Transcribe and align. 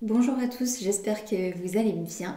Bonjour 0.00 0.38
à 0.38 0.46
tous, 0.46 0.78
j'espère 0.80 1.24
que 1.24 1.58
vous 1.58 1.76
allez 1.76 1.90
bien. 1.90 2.36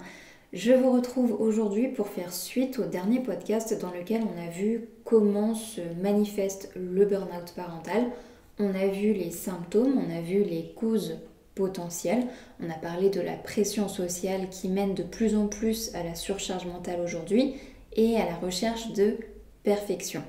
Je 0.52 0.72
vous 0.72 0.92
retrouve 0.92 1.40
aujourd'hui 1.40 1.90
pour 1.90 2.08
faire 2.08 2.34
suite 2.34 2.80
au 2.80 2.86
dernier 2.86 3.20
podcast 3.20 3.80
dans 3.80 3.92
lequel 3.92 4.24
on 4.24 4.42
a 4.42 4.50
vu 4.50 4.90
comment 5.04 5.54
se 5.54 5.82
manifeste 6.02 6.72
le 6.76 7.06
burn-out 7.06 7.54
parental. 7.56 8.08
On 8.58 8.74
a 8.74 8.88
vu 8.88 9.14
les 9.14 9.30
symptômes, 9.30 9.96
on 9.96 10.10
a 10.10 10.22
vu 10.22 10.44
les 10.44 10.74
causes 10.76 11.20
potentielles, 11.54 12.26
on 12.60 12.70
a 12.72 12.80
parlé 12.80 13.12
de 13.12 13.22
la 13.22 13.36
pression 13.36 13.88
sociale 13.88 14.50
qui 14.50 14.68
mène 14.68 14.96
de 14.96 15.04
plus 15.04 15.36
en 15.36 15.46
plus 15.46 15.94
à 15.94 16.02
la 16.02 16.16
surcharge 16.16 16.66
mentale 16.66 17.00
aujourd'hui 17.00 17.54
et 17.94 18.16
à 18.18 18.26
la 18.26 18.38
recherche 18.38 18.92
de 18.94 19.18
perfection. 19.62 20.24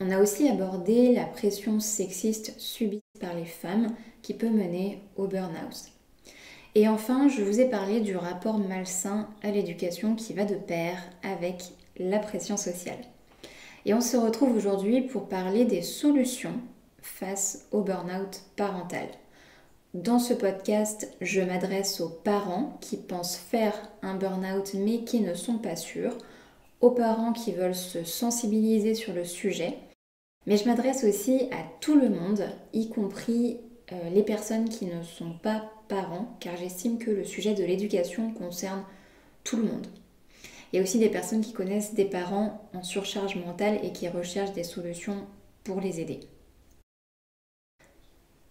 On 0.00 0.10
a 0.10 0.22
aussi 0.22 0.48
abordé 0.48 1.12
la 1.12 1.26
pression 1.26 1.80
sexiste 1.80 2.58
subie 2.58 3.02
par 3.20 3.34
les 3.34 3.44
femmes 3.44 3.94
qui 4.22 4.32
peut 4.32 4.48
mener 4.48 5.02
au 5.16 5.26
burn-out. 5.26 5.95
Et 6.78 6.88
enfin, 6.88 7.26
je 7.26 7.42
vous 7.42 7.58
ai 7.58 7.70
parlé 7.70 8.00
du 8.00 8.18
rapport 8.18 8.58
malsain 8.58 9.30
à 9.42 9.50
l'éducation 9.50 10.14
qui 10.14 10.34
va 10.34 10.44
de 10.44 10.56
pair 10.56 10.98
avec 11.22 11.62
la 11.96 12.18
pression 12.18 12.58
sociale. 12.58 12.98
Et 13.86 13.94
on 13.94 14.02
se 14.02 14.18
retrouve 14.18 14.54
aujourd'hui 14.54 15.00
pour 15.00 15.26
parler 15.26 15.64
des 15.64 15.80
solutions 15.80 16.60
face 17.00 17.66
au 17.72 17.80
burn-out 17.80 18.42
parental. 18.56 19.06
Dans 19.94 20.18
ce 20.18 20.34
podcast, 20.34 21.10
je 21.22 21.40
m'adresse 21.40 22.02
aux 22.02 22.10
parents 22.10 22.76
qui 22.82 22.98
pensent 22.98 23.38
faire 23.38 23.72
un 24.02 24.16
burn-out 24.16 24.74
mais 24.74 25.02
qui 25.02 25.20
ne 25.20 25.32
sont 25.32 25.56
pas 25.56 25.76
sûrs, 25.76 26.18
aux 26.82 26.90
parents 26.90 27.32
qui 27.32 27.52
veulent 27.52 27.74
se 27.74 28.04
sensibiliser 28.04 28.94
sur 28.94 29.14
le 29.14 29.24
sujet, 29.24 29.78
mais 30.44 30.58
je 30.58 30.66
m'adresse 30.66 31.04
aussi 31.04 31.48
à 31.52 31.64
tout 31.80 31.98
le 31.98 32.10
monde, 32.10 32.44
y 32.74 32.90
compris 32.90 33.60
euh, 33.92 34.10
les 34.10 34.22
personnes 34.22 34.68
qui 34.68 34.84
ne 34.84 35.02
sont 35.02 35.32
pas 35.42 35.72
parents, 35.88 36.36
car 36.40 36.56
j'estime 36.56 36.98
que 36.98 37.10
le 37.10 37.24
sujet 37.24 37.54
de 37.54 37.64
l'éducation 37.64 38.30
concerne 38.32 38.84
tout 39.44 39.56
le 39.56 39.64
monde. 39.64 39.86
Il 40.72 40.76
y 40.76 40.78
a 40.80 40.82
aussi 40.82 40.98
des 40.98 41.08
personnes 41.08 41.40
qui 41.40 41.52
connaissent 41.52 41.94
des 41.94 42.04
parents 42.04 42.68
en 42.74 42.82
surcharge 42.82 43.36
mentale 43.36 43.78
et 43.82 43.92
qui 43.92 44.08
recherchent 44.08 44.52
des 44.52 44.64
solutions 44.64 45.26
pour 45.64 45.80
les 45.80 46.00
aider. 46.00 46.20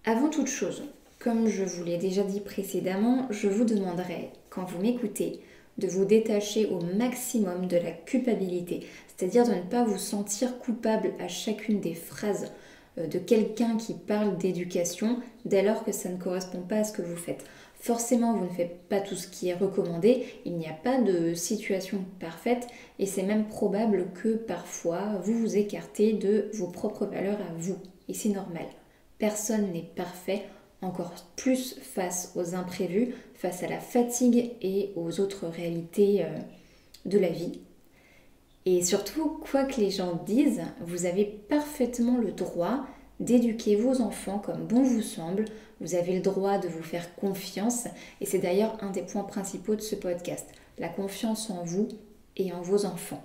Avant 0.06 0.30
toute 0.30 0.48
chose, 0.48 0.84
comme 1.20 1.48
je 1.48 1.64
vous 1.64 1.84
l'ai 1.84 1.98
déjà 1.98 2.24
dit 2.24 2.40
précédemment, 2.40 3.28
je 3.32 3.48
vous 3.48 3.66
demanderai, 3.66 4.32
quand 4.50 4.64
vous 4.66 4.80
m'écoutez, 4.80 5.42
de 5.78 5.88
vous 5.88 6.06
détacher 6.06 6.68
au 6.68 6.80
maximum 6.80 7.68
de 7.68 7.78
la 7.78 7.92
culpabilité, 7.92 8.88
c'est-à-dire 9.08 9.46
de 9.46 9.56
ne 9.56 9.62
pas 9.62 9.84
vous 9.84 9.98
sentir 9.98 10.58
coupable 10.60 11.14
à 11.20 11.28
chacune 11.28 11.82
des 11.82 11.96
phrases 11.96 12.52
de 12.98 13.20
quelqu'un 13.20 13.78
qui 13.78 13.94
parle 13.94 14.38
d'éducation 14.38 15.20
dès 15.46 15.64
lors 15.64 15.84
que 15.84 15.92
ça 15.92 16.10
ne 16.10 16.18
correspond 16.18 16.62
pas 16.62 16.78
à 16.78 16.84
ce 16.84 16.94
que 16.94 17.02
vous 17.02 17.16
faites. 17.16 17.46
Forcément, 17.80 18.34
vous 18.34 18.46
ne 18.46 18.50
faites 18.50 18.88
pas 18.90 19.00
tout 19.00 19.16
ce 19.16 19.28
qui 19.28 19.50
est 19.50 19.54
recommandé, 19.54 20.26
il 20.44 20.56
n'y 20.58 20.68
a 20.68 20.74
pas 20.74 21.00
de 21.00 21.34
situation 21.34 22.04
parfaite 22.20 22.68
et 22.98 23.06
c'est 23.06 23.22
même 23.22 23.48
probable 23.48 24.08
que 24.16 24.30
parfois 24.30 25.20
vous 25.24 25.38
vous 25.38 25.58
écartez 25.58 26.14
de 26.14 26.50
vos 26.54 26.68
propres 26.68 27.06
valeurs 27.06 27.40
à 27.42 27.54
vous. 27.60 27.78
Et 28.08 28.14
c'est 28.14 28.30
normal. 28.30 28.66
Personne 29.20 29.72
n'est 29.72 29.88
parfait, 29.96 30.44
encore 30.82 31.14
plus 31.36 31.76
face 31.80 32.34
aux 32.36 32.56
imprévus, 32.56 33.14
face 33.36 33.62
à 33.62 33.68
la 33.68 33.80
fatigue 33.80 34.54
et 34.62 34.92
aux 34.96 35.20
autres 35.20 35.48
réalités 35.48 36.24
euh, 36.24 36.38
de 37.06 37.20
la 37.20 37.30
vie. 37.30 37.60
Et 38.66 38.84
surtout, 38.84 39.30
quoi 39.50 39.66
que 39.66 39.80
les 39.80 39.92
gens 39.92 40.22
disent, 40.26 40.64
vous 40.82 41.06
avez 41.06 41.26
parfaitement 41.26 42.18
le 42.18 42.32
droit 42.32 42.86
d'éduquer 43.20 43.76
vos 43.76 44.02
enfants 44.02 44.40
comme 44.40 44.66
bon 44.66 44.82
vous 44.82 45.02
semble. 45.02 45.46
Vous 45.82 45.96
avez 45.96 46.16
le 46.16 46.22
droit 46.22 46.58
de 46.58 46.68
vous 46.68 46.84
faire 46.84 47.16
confiance. 47.16 47.86
Et 48.22 48.26
c'est 48.26 48.40
d'ailleurs 48.40 48.78
un 48.82 48.90
des 48.90 49.04
points 49.04 49.24
principaux 49.24 49.76
de 49.76 49.82
ce 49.82 49.96
podcast. 49.96 50.48
La 50.80 50.90
confiance 50.90 51.50
en 51.50 51.64
vous 51.64 51.88
et 52.38 52.52
en 52.54 52.62
vos 52.62 52.86
enfants. 52.86 53.24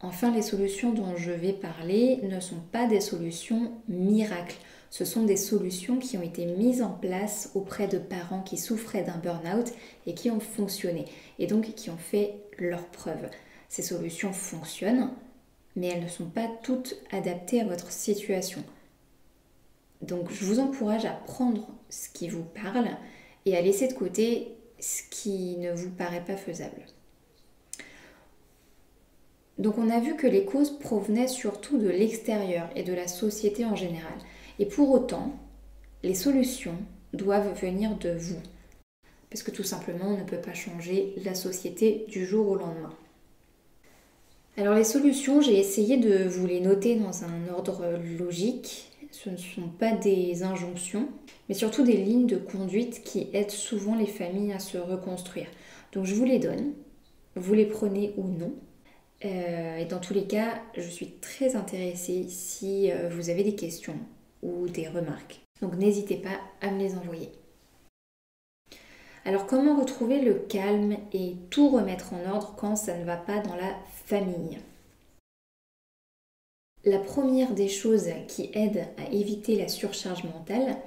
Enfin, 0.00 0.30
les 0.30 0.42
solutions 0.42 0.92
dont 0.92 1.16
je 1.16 1.30
vais 1.30 1.52
parler 1.52 2.20
ne 2.22 2.40
sont 2.40 2.60
pas 2.72 2.86
des 2.86 3.00
solutions 3.00 3.72
miracles. 3.88 4.56
Ce 4.90 5.04
sont 5.04 5.22
des 5.22 5.36
solutions 5.36 5.98
qui 5.98 6.18
ont 6.18 6.22
été 6.22 6.46
mises 6.46 6.82
en 6.82 6.90
place 6.90 7.50
auprès 7.54 7.86
de 7.86 7.98
parents 7.98 8.42
qui 8.42 8.58
souffraient 8.58 9.04
d'un 9.04 9.18
burn-out 9.18 9.72
et 10.06 10.14
qui 10.14 10.30
ont 10.30 10.40
fonctionné 10.40 11.04
et 11.38 11.46
donc 11.46 11.74
qui 11.74 11.90
ont 11.90 11.96
fait 11.96 12.34
leurs 12.58 12.86
preuves. 12.86 13.30
Ces 13.68 13.82
solutions 13.82 14.32
fonctionnent, 14.32 15.10
mais 15.76 15.86
elles 15.86 16.02
ne 16.02 16.08
sont 16.08 16.28
pas 16.28 16.48
toutes 16.64 16.96
adaptées 17.12 17.60
à 17.60 17.66
votre 17.66 17.92
situation. 17.92 18.64
Donc 20.02 20.32
je 20.32 20.44
vous 20.44 20.58
encourage 20.58 21.04
à 21.04 21.12
prendre 21.12 21.68
ce 21.88 22.08
qui 22.08 22.28
vous 22.28 22.42
parle 22.42 22.88
et 23.46 23.56
à 23.56 23.60
laisser 23.60 23.86
de 23.86 23.92
côté 23.92 24.56
ce 24.80 25.02
qui 25.08 25.56
ne 25.58 25.72
vous 25.72 25.90
paraît 25.90 26.24
pas 26.24 26.36
faisable. 26.36 26.82
Donc 29.58 29.78
on 29.78 29.90
a 29.90 30.00
vu 30.00 30.16
que 30.16 30.26
les 30.26 30.46
causes 30.46 30.78
provenaient 30.78 31.28
surtout 31.28 31.78
de 31.78 31.88
l'extérieur 31.88 32.68
et 32.74 32.82
de 32.82 32.94
la 32.94 33.06
société 33.06 33.64
en 33.66 33.76
général. 33.76 34.14
Et 34.60 34.66
pour 34.66 34.90
autant, 34.90 35.32
les 36.02 36.14
solutions 36.14 36.76
doivent 37.14 37.58
venir 37.58 37.96
de 37.96 38.10
vous. 38.10 38.40
Parce 39.30 39.42
que 39.42 39.50
tout 39.50 39.64
simplement, 39.64 40.08
on 40.08 40.18
ne 40.18 40.24
peut 40.24 40.36
pas 40.36 40.52
changer 40.52 41.14
la 41.24 41.34
société 41.34 42.04
du 42.08 42.26
jour 42.26 42.46
au 42.46 42.56
lendemain. 42.56 42.94
Alors 44.58 44.74
les 44.74 44.84
solutions, 44.84 45.40
j'ai 45.40 45.58
essayé 45.58 45.96
de 45.96 46.28
vous 46.28 46.46
les 46.46 46.60
noter 46.60 46.96
dans 46.96 47.24
un 47.24 47.48
ordre 47.48 47.98
logique. 48.18 48.92
Ce 49.12 49.30
ne 49.30 49.38
sont 49.38 49.68
pas 49.78 49.92
des 49.92 50.42
injonctions, 50.42 51.08
mais 51.48 51.54
surtout 51.54 51.82
des 51.82 51.96
lignes 51.96 52.26
de 52.26 52.36
conduite 52.36 53.02
qui 53.02 53.28
aident 53.32 53.50
souvent 53.50 53.94
les 53.94 54.06
familles 54.06 54.52
à 54.52 54.58
se 54.58 54.76
reconstruire. 54.76 55.46
Donc 55.92 56.04
je 56.04 56.14
vous 56.14 56.26
les 56.26 56.38
donne, 56.38 56.74
vous 57.34 57.54
les 57.54 57.64
prenez 57.64 58.12
ou 58.18 58.28
non. 58.28 58.52
Euh, 59.24 59.78
et 59.78 59.86
dans 59.86 60.00
tous 60.00 60.12
les 60.12 60.24
cas, 60.24 60.60
je 60.76 60.88
suis 60.88 61.12
très 61.22 61.56
intéressée 61.56 62.26
si 62.28 62.90
euh, 62.90 63.08
vous 63.08 63.30
avez 63.30 63.42
des 63.42 63.54
questions 63.54 63.96
ou 64.42 64.68
des 64.68 64.88
remarques. 64.88 65.40
Donc 65.60 65.76
n'hésitez 65.76 66.16
pas 66.16 66.40
à 66.60 66.70
me 66.70 66.78
les 66.78 66.94
envoyer. 66.94 67.30
Alors 69.24 69.46
comment 69.46 69.78
retrouver 69.78 70.20
le 70.20 70.34
calme 70.34 70.96
et 71.12 71.36
tout 71.50 71.68
remettre 71.68 72.14
en 72.14 72.30
ordre 72.32 72.54
quand 72.56 72.76
ça 72.76 72.96
ne 72.96 73.04
va 73.04 73.16
pas 73.16 73.40
dans 73.40 73.54
la 73.54 73.74
famille? 74.06 74.58
La 76.86 76.98
première 76.98 77.52
des 77.52 77.68
choses 77.68 78.08
qui 78.26 78.50
aide 78.54 78.86
à 78.96 79.12
éviter 79.12 79.56
la 79.56 79.68
surcharge 79.68 80.24
mentale, 80.24 80.78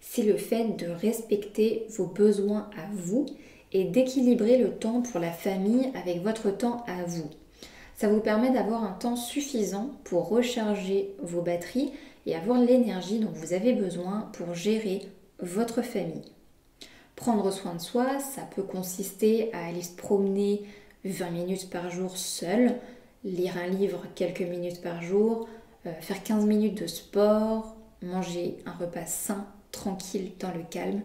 c'est 0.00 0.22
le 0.22 0.36
fait 0.36 0.76
de 0.76 0.88
respecter 0.88 1.86
vos 1.88 2.06
besoins 2.06 2.68
à 2.76 2.86
vous 2.92 3.24
et 3.72 3.84
d'équilibrer 3.84 4.58
le 4.58 4.76
temps 4.76 5.00
pour 5.00 5.20
la 5.20 5.32
famille 5.32 5.90
avec 5.94 6.22
votre 6.22 6.50
temps 6.50 6.84
à 6.86 7.04
vous. 7.04 7.30
Ça 7.96 8.08
vous 8.08 8.20
permet 8.20 8.50
d'avoir 8.50 8.84
un 8.84 8.92
temps 8.92 9.16
suffisant 9.16 9.90
pour 10.04 10.28
recharger 10.28 11.14
vos 11.22 11.40
batteries 11.40 11.92
avoir 12.34 12.60
l'énergie 12.60 13.20
dont 13.20 13.32
vous 13.32 13.52
avez 13.52 13.72
besoin 13.72 14.30
pour 14.32 14.54
gérer 14.54 15.02
votre 15.40 15.82
famille. 15.82 16.32
Prendre 17.16 17.50
soin 17.50 17.74
de 17.74 17.80
soi, 17.80 18.18
ça 18.20 18.42
peut 18.42 18.62
consister 18.62 19.52
à 19.52 19.66
aller 19.66 19.82
se 19.82 19.96
promener 19.96 20.62
20 21.04 21.30
minutes 21.30 21.70
par 21.70 21.90
jour 21.90 22.16
seul, 22.16 22.76
lire 23.24 23.56
un 23.56 23.66
livre 23.66 24.04
quelques 24.14 24.42
minutes 24.42 24.80
par 24.82 25.02
jour, 25.02 25.48
euh, 25.86 25.92
faire 26.00 26.22
15 26.22 26.44
minutes 26.44 26.80
de 26.80 26.86
sport, 26.86 27.76
manger 28.02 28.58
un 28.66 28.72
repas 28.72 29.06
sain, 29.06 29.46
tranquille, 29.72 30.32
dans 30.38 30.52
le 30.52 30.62
calme, 30.70 31.02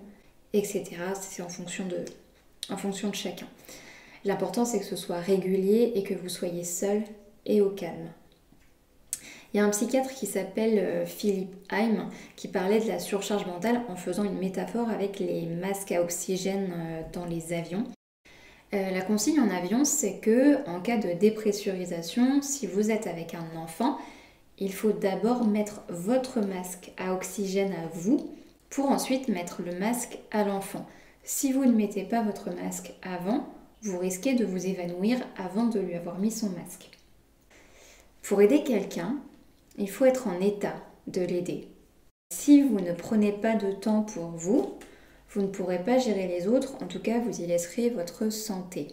etc. 0.53 0.83
C'est 1.19 1.41
en 1.41 1.49
fonction 1.49 1.87
de, 1.87 2.05
en 2.69 2.77
fonction 2.77 3.09
de 3.09 3.15
chacun. 3.15 3.47
L'important 4.25 4.65
c'est 4.65 4.79
que 4.79 4.85
ce 4.85 4.95
soit 4.95 5.17
régulier 5.17 5.93
et 5.95 6.03
que 6.03 6.13
vous 6.13 6.29
soyez 6.29 6.63
seul 6.63 7.03
et 7.45 7.61
au 7.61 7.69
calme. 7.69 8.09
Il 9.53 9.57
y 9.57 9.59
a 9.59 9.65
un 9.65 9.69
psychiatre 9.69 10.09
qui 10.09 10.25
s'appelle 10.25 10.79
euh, 10.79 11.05
Philippe 11.05 11.53
Heim 11.71 12.09
qui 12.35 12.47
parlait 12.47 12.79
de 12.79 12.87
la 12.87 12.97
surcharge 12.97 13.45
mentale 13.45 13.81
en 13.87 13.95
faisant 13.95 14.23
une 14.23 14.39
métaphore 14.39 14.89
avec 14.89 15.19
les 15.19 15.45
masques 15.45 15.91
à 15.91 16.01
oxygène 16.01 16.73
euh, 16.75 17.01
dans 17.13 17.25
les 17.25 17.53
avions. 17.53 17.83
Euh, 18.73 18.89
la 18.89 19.01
consigne 19.01 19.39
en 19.39 19.51
avion, 19.51 19.85
c'est 19.85 20.17
que 20.17 20.67
en 20.67 20.81
cas 20.81 20.97
de 20.97 21.13
dépressurisation, 21.13 22.41
si 22.41 22.65
vous 22.65 22.89
êtes 22.89 23.05
avec 23.05 23.35
un 23.35 23.45
enfant, 23.55 23.99
il 24.57 24.73
faut 24.73 24.91
d'abord 24.91 25.45
mettre 25.45 25.83
votre 25.89 26.41
masque 26.41 26.91
à 26.97 27.13
oxygène 27.13 27.73
à 27.73 27.87
vous 27.93 28.31
pour 28.71 28.89
ensuite 28.89 29.27
mettre 29.27 29.61
le 29.61 29.77
masque 29.77 30.17
à 30.31 30.43
l'enfant. 30.43 30.87
Si 31.23 31.51
vous 31.51 31.65
ne 31.65 31.71
mettez 31.71 32.03
pas 32.03 32.23
votre 32.23 32.49
masque 32.49 32.93
avant, 33.03 33.47
vous 33.83 33.99
risquez 33.99 34.33
de 34.33 34.45
vous 34.45 34.65
évanouir 34.65 35.19
avant 35.37 35.65
de 35.65 35.79
lui 35.79 35.93
avoir 35.93 36.17
mis 36.17 36.31
son 36.31 36.49
masque. 36.49 36.89
Pour 38.23 38.41
aider 38.41 38.63
quelqu'un, 38.63 39.19
il 39.77 39.89
faut 39.89 40.05
être 40.05 40.27
en 40.27 40.39
état 40.39 40.75
de 41.07 41.21
l'aider. 41.21 41.67
Si 42.31 42.61
vous 42.61 42.79
ne 42.79 42.93
prenez 42.93 43.31
pas 43.31 43.55
de 43.55 43.71
temps 43.71 44.01
pour 44.01 44.27
vous, 44.27 44.73
vous 45.29 45.41
ne 45.41 45.47
pourrez 45.47 45.83
pas 45.83 45.97
gérer 45.97 46.27
les 46.27 46.47
autres, 46.47 46.75
en 46.81 46.87
tout 46.87 47.01
cas 47.01 47.19
vous 47.19 47.41
y 47.41 47.45
laisserez 47.45 47.89
votre 47.89 48.29
santé. 48.29 48.87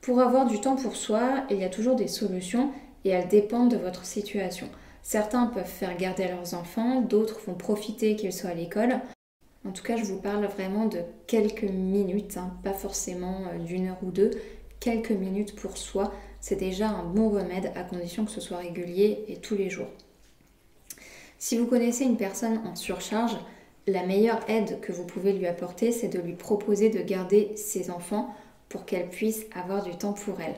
Pour 0.00 0.20
avoir 0.20 0.46
du 0.46 0.60
temps 0.60 0.76
pour 0.76 0.96
soi, 0.96 1.44
il 1.50 1.58
y 1.58 1.64
a 1.64 1.68
toujours 1.68 1.96
des 1.96 2.08
solutions 2.08 2.70
et 3.04 3.10
elles 3.10 3.28
dépendent 3.28 3.70
de 3.70 3.76
votre 3.76 4.04
situation. 4.04 4.68
Certains 5.02 5.46
peuvent 5.46 5.64
faire 5.64 5.96
garder 5.96 6.28
leurs 6.28 6.54
enfants, 6.54 7.00
d'autres 7.00 7.40
vont 7.46 7.54
profiter 7.54 8.16
qu'ils 8.16 8.32
soient 8.32 8.50
à 8.50 8.54
l'école. 8.54 9.00
En 9.66 9.72
tout 9.72 9.82
cas, 9.82 9.96
je 9.96 10.04
vous 10.04 10.20
parle 10.20 10.44
vraiment 10.46 10.86
de 10.86 11.00
quelques 11.26 11.64
minutes, 11.64 12.36
hein, 12.36 12.52
pas 12.62 12.72
forcément 12.72 13.42
euh, 13.52 13.58
d'une 13.58 13.88
heure 13.88 13.98
ou 14.02 14.10
deux, 14.10 14.30
quelques 14.80 15.10
minutes 15.10 15.56
pour 15.56 15.76
soi. 15.76 16.12
C'est 16.40 16.56
déjà 16.56 16.88
un 16.88 17.04
bon 17.04 17.30
remède 17.30 17.72
à 17.74 17.82
condition 17.82 18.24
que 18.24 18.30
ce 18.30 18.40
soit 18.40 18.58
régulier 18.58 19.24
et 19.28 19.36
tous 19.36 19.54
les 19.54 19.70
jours. 19.70 19.88
Si 21.38 21.56
vous 21.56 21.66
connaissez 21.66 22.04
une 22.04 22.16
personne 22.16 22.60
en 22.66 22.74
surcharge, 22.74 23.36
la 23.86 24.04
meilleure 24.04 24.40
aide 24.48 24.80
que 24.80 24.92
vous 24.92 25.04
pouvez 25.04 25.32
lui 25.32 25.46
apporter, 25.46 25.92
c'est 25.92 26.08
de 26.08 26.20
lui 26.20 26.34
proposer 26.34 26.90
de 26.90 27.00
garder 27.00 27.56
ses 27.56 27.90
enfants 27.90 28.34
pour 28.68 28.84
qu'elle 28.84 29.08
puisse 29.08 29.46
avoir 29.54 29.82
du 29.82 29.96
temps 29.96 30.12
pour 30.12 30.40
elle. 30.40 30.56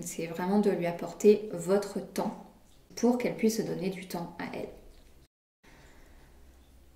C'est 0.00 0.26
vraiment 0.26 0.60
de 0.60 0.70
lui 0.70 0.86
apporter 0.86 1.48
votre 1.52 2.00
temps 2.00 2.44
pour 2.94 3.18
qu'elle 3.18 3.36
puisse 3.36 3.56
se 3.56 3.62
donner 3.62 3.90
du 3.90 4.06
temps 4.06 4.36
à 4.38 4.44
elle. 4.56 4.68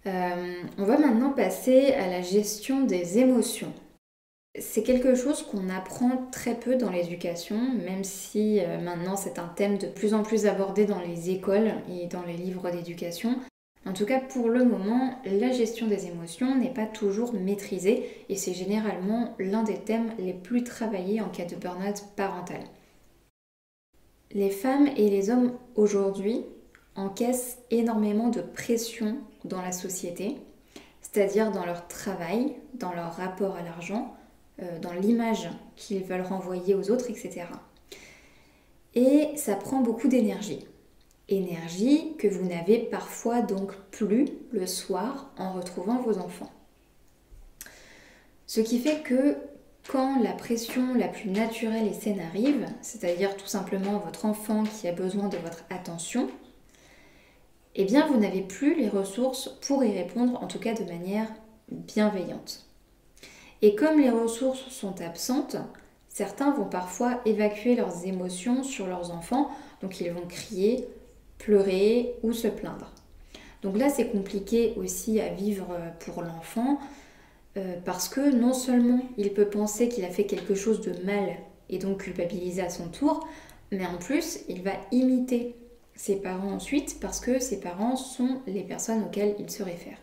Euh, 0.05 0.63
on 0.79 0.85
va 0.85 0.99
maintenant 0.99 1.31
passer 1.31 1.93
à 1.93 2.09
la 2.09 2.23
gestion 2.23 2.85
des 2.85 3.19
émotions. 3.19 3.73
C'est 4.59 4.83
quelque 4.83 5.15
chose 5.15 5.43
qu'on 5.43 5.71
apprend 5.71 6.29
très 6.31 6.55
peu 6.55 6.77
dans 6.77 6.91
l'éducation, 6.91 7.59
même 7.73 8.05
si 8.05 8.61
euh, 8.61 8.79
maintenant 8.79 9.17
c'est 9.17 9.39
un 9.39 9.49
thème 9.49 9.79
de 9.79 9.87
plus 9.87 10.13
en 10.13 10.23
plus 10.23 10.45
abordé 10.45 10.85
dans 10.85 11.01
les 11.01 11.31
écoles 11.31 11.73
et 11.89 12.07
dans 12.07 12.23
les 12.23 12.37
livres 12.37 12.71
d'éducation. 12.71 13.39
En 13.87 13.95
tout 13.95 14.05
cas, 14.05 14.21
pour 14.21 14.51
le 14.51 14.65
moment, 14.65 15.19
la 15.25 15.51
gestion 15.53 15.87
des 15.87 16.07
émotions 16.07 16.55
n'est 16.55 16.73
pas 16.73 16.85
toujours 16.85 17.33
maîtrisée 17.33 18.25
et 18.29 18.37
c'est 18.37 18.53
généralement 18.53 19.35
l'un 19.39 19.63
des 19.63 19.79
thèmes 19.79 20.13
les 20.19 20.35
plus 20.35 20.65
travaillés 20.65 21.23
en 21.23 21.31
cas 21.31 21.47
de 21.47 21.57
burn-out 21.57 22.05
parental. 22.15 22.61
Les 24.33 24.51
femmes 24.51 24.89
et 24.97 25.09
les 25.09 25.31
hommes 25.31 25.53
aujourd'hui 25.77 26.45
encaissent 26.95 27.59
énormément 27.71 28.29
de 28.29 28.43
pression 28.43 29.17
dans 29.45 29.63
la 29.63 29.73
société, 29.73 30.37
c'est-à-dire 31.01 31.51
dans 31.51 31.65
leur 31.65 31.89
travail, 31.89 32.55
dans 32.75 32.93
leur 32.93 33.15
rapport 33.15 33.57
à 33.57 33.63
l'argent, 33.63 34.15
dans 34.59 34.93
l'image 34.93 35.49
qu'ils 35.77 36.05
veulent 36.05 36.23
renvoyer 36.23 36.75
aux 36.75 36.91
autres, 36.91 37.11
etc. 37.11 37.47
Et 38.95 39.31
ça 39.37 39.57
prend 39.57 39.81
beaucoup 39.81 40.09
d'énergie. 40.09 40.67
Énergie 41.29 42.15
que 42.19 42.29
vous 42.29 42.47
n'avez 42.47 42.79
parfois 42.79 43.41
donc 43.41 43.75
plus 43.91 44.27
le 44.53 44.67
soir 44.67 45.33
en 45.39 45.53
retrouvant 45.53 46.01
vos 46.03 46.19
enfants. 46.19 46.53
Ce 48.47 48.61
qui 48.61 48.79
fait 48.79 49.03
que 49.03 49.37
quand 49.91 50.21
la 50.23 50.33
pression 50.33 50.95
la 50.95 51.09
plus 51.09 51.31
naturelle 51.31 51.89
et 51.89 51.95
saine 51.95 52.21
arrive, 52.21 52.67
c'est-à-dire 52.83 53.37
tout 53.37 53.47
simplement 53.47 53.99
votre 53.99 54.27
enfant 54.27 54.65
qui 54.65 54.87
a 54.89 54.93
besoin 54.93 55.29
de 55.29 55.39
votre 55.39 55.65
attention, 55.71 56.29
eh 57.75 57.85
bien 57.85 58.07
vous 58.07 58.19
n'avez 58.19 58.43
plus 58.43 58.75
les 58.75 58.89
ressources 58.89 59.49
pour 59.67 59.83
y 59.83 59.97
répondre, 59.97 60.43
en 60.43 60.47
tout 60.47 60.59
cas 60.59 60.75
de 60.75 60.85
manière 60.85 61.29
bienveillante. 61.71 62.67
Et 63.63 63.75
comme 63.77 64.01
les 64.01 64.11
ressources 64.11 64.69
sont 64.69 65.01
absentes, 65.01 65.57
certains 66.09 66.51
vont 66.51 66.67
parfois 66.67 67.21
évacuer 67.25 67.77
leurs 67.77 68.05
émotions 68.05 68.65
sur 68.65 68.87
leurs 68.87 69.13
enfants, 69.13 69.51
donc 69.81 70.01
ils 70.01 70.13
vont 70.13 70.27
crier, 70.27 70.89
pleurer 71.39 72.15
ou 72.23 72.33
se 72.33 72.49
plaindre. 72.49 72.93
Donc 73.63 73.79
là 73.79 73.89
c'est 73.89 74.09
compliqué 74.09 74.75
aussi 74.77 75.21
à 75.21 75.29
vivre 75.29 75.69
pour 76.01 76.23
l'enfant, 76.23 76.79
euh, 77.57 77.77
parce 77.85 78.09
que 78.09 78.35
non 78.35 78.53
seulement 78.53 79.01
il 79.17 79.33
peut 79.33 79.49
penser 79.49 79.89
qu'il 79.89 80.05
a 80.05 80.11
fait 80.11 80.27
quelque 80.27 80.55
chose 80.55 80.81
de 80.81 81.05
mal 81.05 81.37
et 81.69 81.79
donc 81.79 82.03
culpabiliser 82.03 82.63
à 82.63 82.71
son 82.71 82.89
tour, 82.89 83.27
mais 83.71 83.87
en 83.87 83.99
plus 83.99 84.41
il 84.49 84.63
va 84.63 84.73
imiter 84.91 85.55
ses 85.95 86.17
parents 86.17 86.53
ensuite 86.53 86.99
parce 87.01 87.21
que 87.21 87.39
ses 87.39 87.61
parents 87.61 87.97
sont 87.97 88.41
les 88.47 88.63
personnes 88.63 89.05
auxquelles 89.05 89.37
il 89.39 89.51
se 89.51 89.63
réfère. 89.63 89.99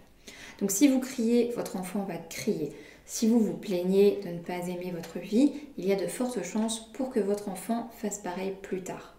Donc 0.60 0.72
si 0.72 0.88
vous 0.88 1.00
criez, 1.00 1.52
votre 1.56 1.76
enfant 1.76 2.04
va 2.04 2.18
crier. 2.18 2.72
Si 3.12 3.28
vous 3.28 3.40
vous 3.40 3.58
plaignez 3.58 4.20
de 4.24 4.30
ne 4.30 4.38
pas 4.38 4.68
aimer 4.68 4.94
votre 4.96 5.18
vie, 5.18 5.52
il 5.80 5.86
y 5.88 5.92
a 5.92 5.96
de 5.96 6.06
fortes 6.06 6.44
chances 6.44 6.92
pour 6.94 7.10
que 7.10 7.20
votre 7.20 7.50
enfant 7.50 7.90
fasse 7.98 8.20
pareil 8.20 8.54
plus 8.62 8.84
tard. 8.84 9.16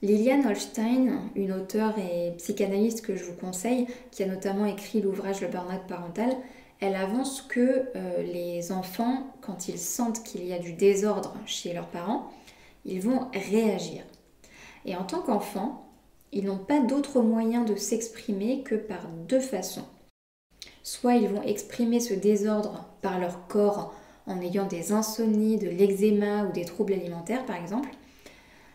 Liliane 0.00 0.46
Holstein, 0.46 1.20
une 1.34 1.52
auteure 1.52 1.98
et 1.98 2.32
psychanalyste 2.38 3.04
que 3.04 3.14
je 3.14 3.24
vous 3.24 3.34
conseille, 3.34 3.86
qui 4.10 4.22
a 4.22 4.26
notamment 4.26 4.64
écrit 4.64 5.02
l'ouvrage 5.02 5.42
Le 5.42 5.48
burn-out 5.48 5.86
parental, 5.86 6.34
elle 6.80 6.94
avance 6.94 7.42
que 7.42 7.90
euh, 7.94 8.22
les 8.22 8.72
enfants, 8.72 9.26
quand 9.42 9.68
ils 9.68 9.78
sentent 9.78 10.22
qu'il 10.22 10.46
y 10.46 10.54
a 10.54 10.58
du 10.58 10.72
désordre 10.72 11.34
chez 11.44 11.74
leurs 11.74 11.88
parents, 11.88 12.30
ils 12.86 13.02
vont 13.02 13.28
réagir. 13.34 14.02
Et 14.86 14.96
en 14.96 15.04
tant 15.04 15.20
qu'enfant, 15.20 15.86
ils 16.32 16.46
n'ont 16.46 16.56
pas 16.56 16.80
d'autre 16.80 17.20
moyen 17.20 17.64
de 17.64 17.76
s'exprimer 17.76 18.62
que 18.62 18.76
par 18.76 19.08
deux 19.28 19.40
façons. 19.40 19.84
Soit 20.86 21.16
ils 21.16 21.26
vont 21.26 21.42
exprimer 21.42 21.98
ce 21.98 22.14
désordre 22.14 22.84
par 23.02 23.18
leur 23.18 23.48
corps 23.48 23.92
en 24.24 24.40
ayant 24.40 24.66
des 24.66 24.92
insomnies, 24.92 25.58
de 25.58 25.68
l'eczéma 25.68 26.44
ou 26.44 26.52
des 26.52 26.64
troubles 26.64 26.92
alimentaires 26.92 27.44
par 27.44 27.56
exemple, 27.56 27.88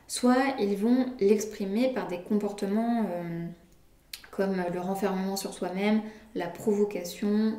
soit 0.09 0.43
ils 0.59 0.75
vont 0.75 1.05
l'exprimer 1.21 1.87
par 1.93 2.09
des 2.09 2.19
comportements 2.19 3.05
euh, 3.09 3.47
comme 4.29 4.61
le 4.73 4.81
renfermement 4.81 5.37
sur 5.37 5.53
soi-même, 5.53 6.01
la 6.35 6.47
provocation, 6.47 7.53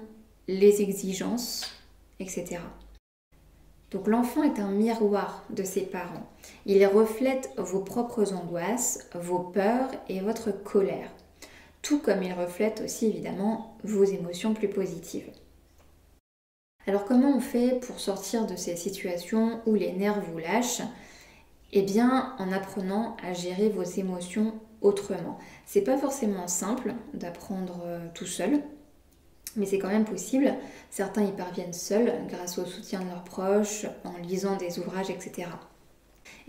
les 0.48 0.82
exigences, 0.82 1.72
etc. 2.20 2.58
Donc 3.90 4.06
l'enfant 4.06 4.42
est 4.42 4.60
un 4.60 4.70
miroir 4.70 5.46
de 5.48 5.62
ses 5.62 5.86
parents. 5.86 6.28
Il 6.66 6.84
reflète 6.84 7.48
vos 7.56 7.80
propres 7.80 8.34
angoisses, 8.34 9.08
vos 9.14 9.38
peurs 9.38 9.88
et 10.10 10.20
votre 10.20 10.52
colère. 10.52 11.08
Tout 11.82 11.98
comme 11.98 12.22
il 12.22 12.32
reflète 12.32 12.82
aussi 12.84 13.06
évidemment 13.06 13.76
vos 13.82 14.04
émotions 14.04 14.54
plus 14.54 14.68
positives. 14.68 15.30
Alors 16.86 17.04
comment 17.04 17.36
on 17.36 17.40
fait 17.40 17.80
pour 17.80 18.00
sortir 18.00 18.46
de 18.46 18.56
ces 18.56 18.76
situations 18.76 19.60
où 19.66 19.74
les 19.74 19.92
nerfs 19.92 20.20
vous 20.20 20.38
lâchent? 20.38 20.82
Eh 21.72 21.82
bien 21.82 22.34
en 22.38 22.52
apprenant 22.52 23.16
à 23.22 23.32
gérer 23.32 23.68
vos 23.68 23.82
émotions 23.82 24.54
autrement. 24.80 25.38
C'est 25.64 25.82
pas 25.82 25.96
forcément 25.96 26.48
simple 26.48 26.94
d'apprendre 27.14 27.82
euh, 27.84 28.06
tout 28.14 28.26
seul, 28.26 28.60
mais 29.56 29.66
c'est 29.66 29.78
quand 29.78 29.88
même 29.88 30.04
possible. 30.04 30.54
Certains 30.90 31.24
y 31.24 31.32
parviennent 31.32 31.72
seuls 31.72 32.12
grâce 32.28 32.58
au 32.58 32.66
soutien 32.66 33.00
de 33.00 33.08
leurs 33.08 33.24
proches, 33.24 33.86
en 34.04 34.16
lisant 34.18 34.56
des 34.56 34.78
ouvrages, 34.78 35.10
etc. 35.10 35.48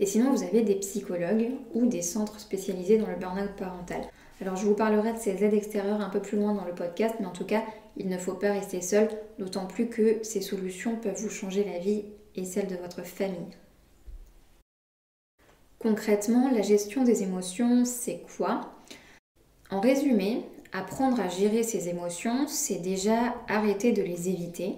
Et 0.00 0.06
sinon, 0.06 0.32
vous 0.32 0.42
avez 0.42 0.62
des 0.62 0.76
psychologues 0.76 1.52
ou 1.72 1.86
des 1.86 2.02
centres 2.02 2.40
spécialisés 2.40 2.98
dans 2.98 3.06
le 3.06 3.16
burn-out 3.16 3.54
parental. 3.56 4.02
Alors, 4.40 4.56
je 4.56 4.66
vous 4.66 4.74
parlerai 4.74 5.12
de 5.12 5.18
ces 5.18 5.44
aides 5.44 5.54
extérieures 5.54 6.00
un 6.00 6.10
peu 6.10 6.20
plus 6.20 6.36
loin 6.36 6.54
dans 6.54 6.64
le 6.64 6.74
podcast, 6.74 7.14
mais 7.20 7.26
en 7.26 7.32
tout 7.32 7.46
cas, 7.46 7.62
il 7.96 8.08
ne 8.08 8.18
faut 8.18 8.34
pas 8.34 8.52
rester 8.52 8.80
seul, 8.80 9.08
d'autant 9.38 9.66
plus 9.66 9.88
que 9.88 10.22
ces 10.22 10.40
solutions 10.40 10.96
peuvent 10.96 11.20
vous 11.20 11.30
changer 11.30 11.64
la 11.64 11.78
vie 11.78 12.04
et 12.34 12.44
celle 12.44 12.66
de 12.66 12.76
votre 12.76 13.02
famille. 13.02 13.56
Concrètement, 15.78 16.50
la 16.50 16.62
gestion 16.62 17.04
des 17.04 17.22
émotions, 17.22 17.84
c'est 17.84 18.22
quoi? 18.36 18.72
En 19.70 19.80
résumé, 19.80 20.44
Apprendre 20.76 21.20
à 21.20 21.28
gérer 21.28 21.62
ses 21.62 21.88
émotions, 21.88 22.48
c'est 22.48 22.80
déjà 22.80 23.36
arrêter 23.46 23.92
de 23.92 24.02
les 24.02 24.28
éviter. 24.28 24.74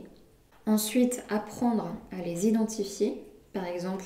Ensuite, 0.66 1.24
apprendre 1.30 1.88
à 2.12 2.20
les 2.22 2.46
identifier. 2.46 3.24
Par 3.54 3.64
exemple, 3.64 4.04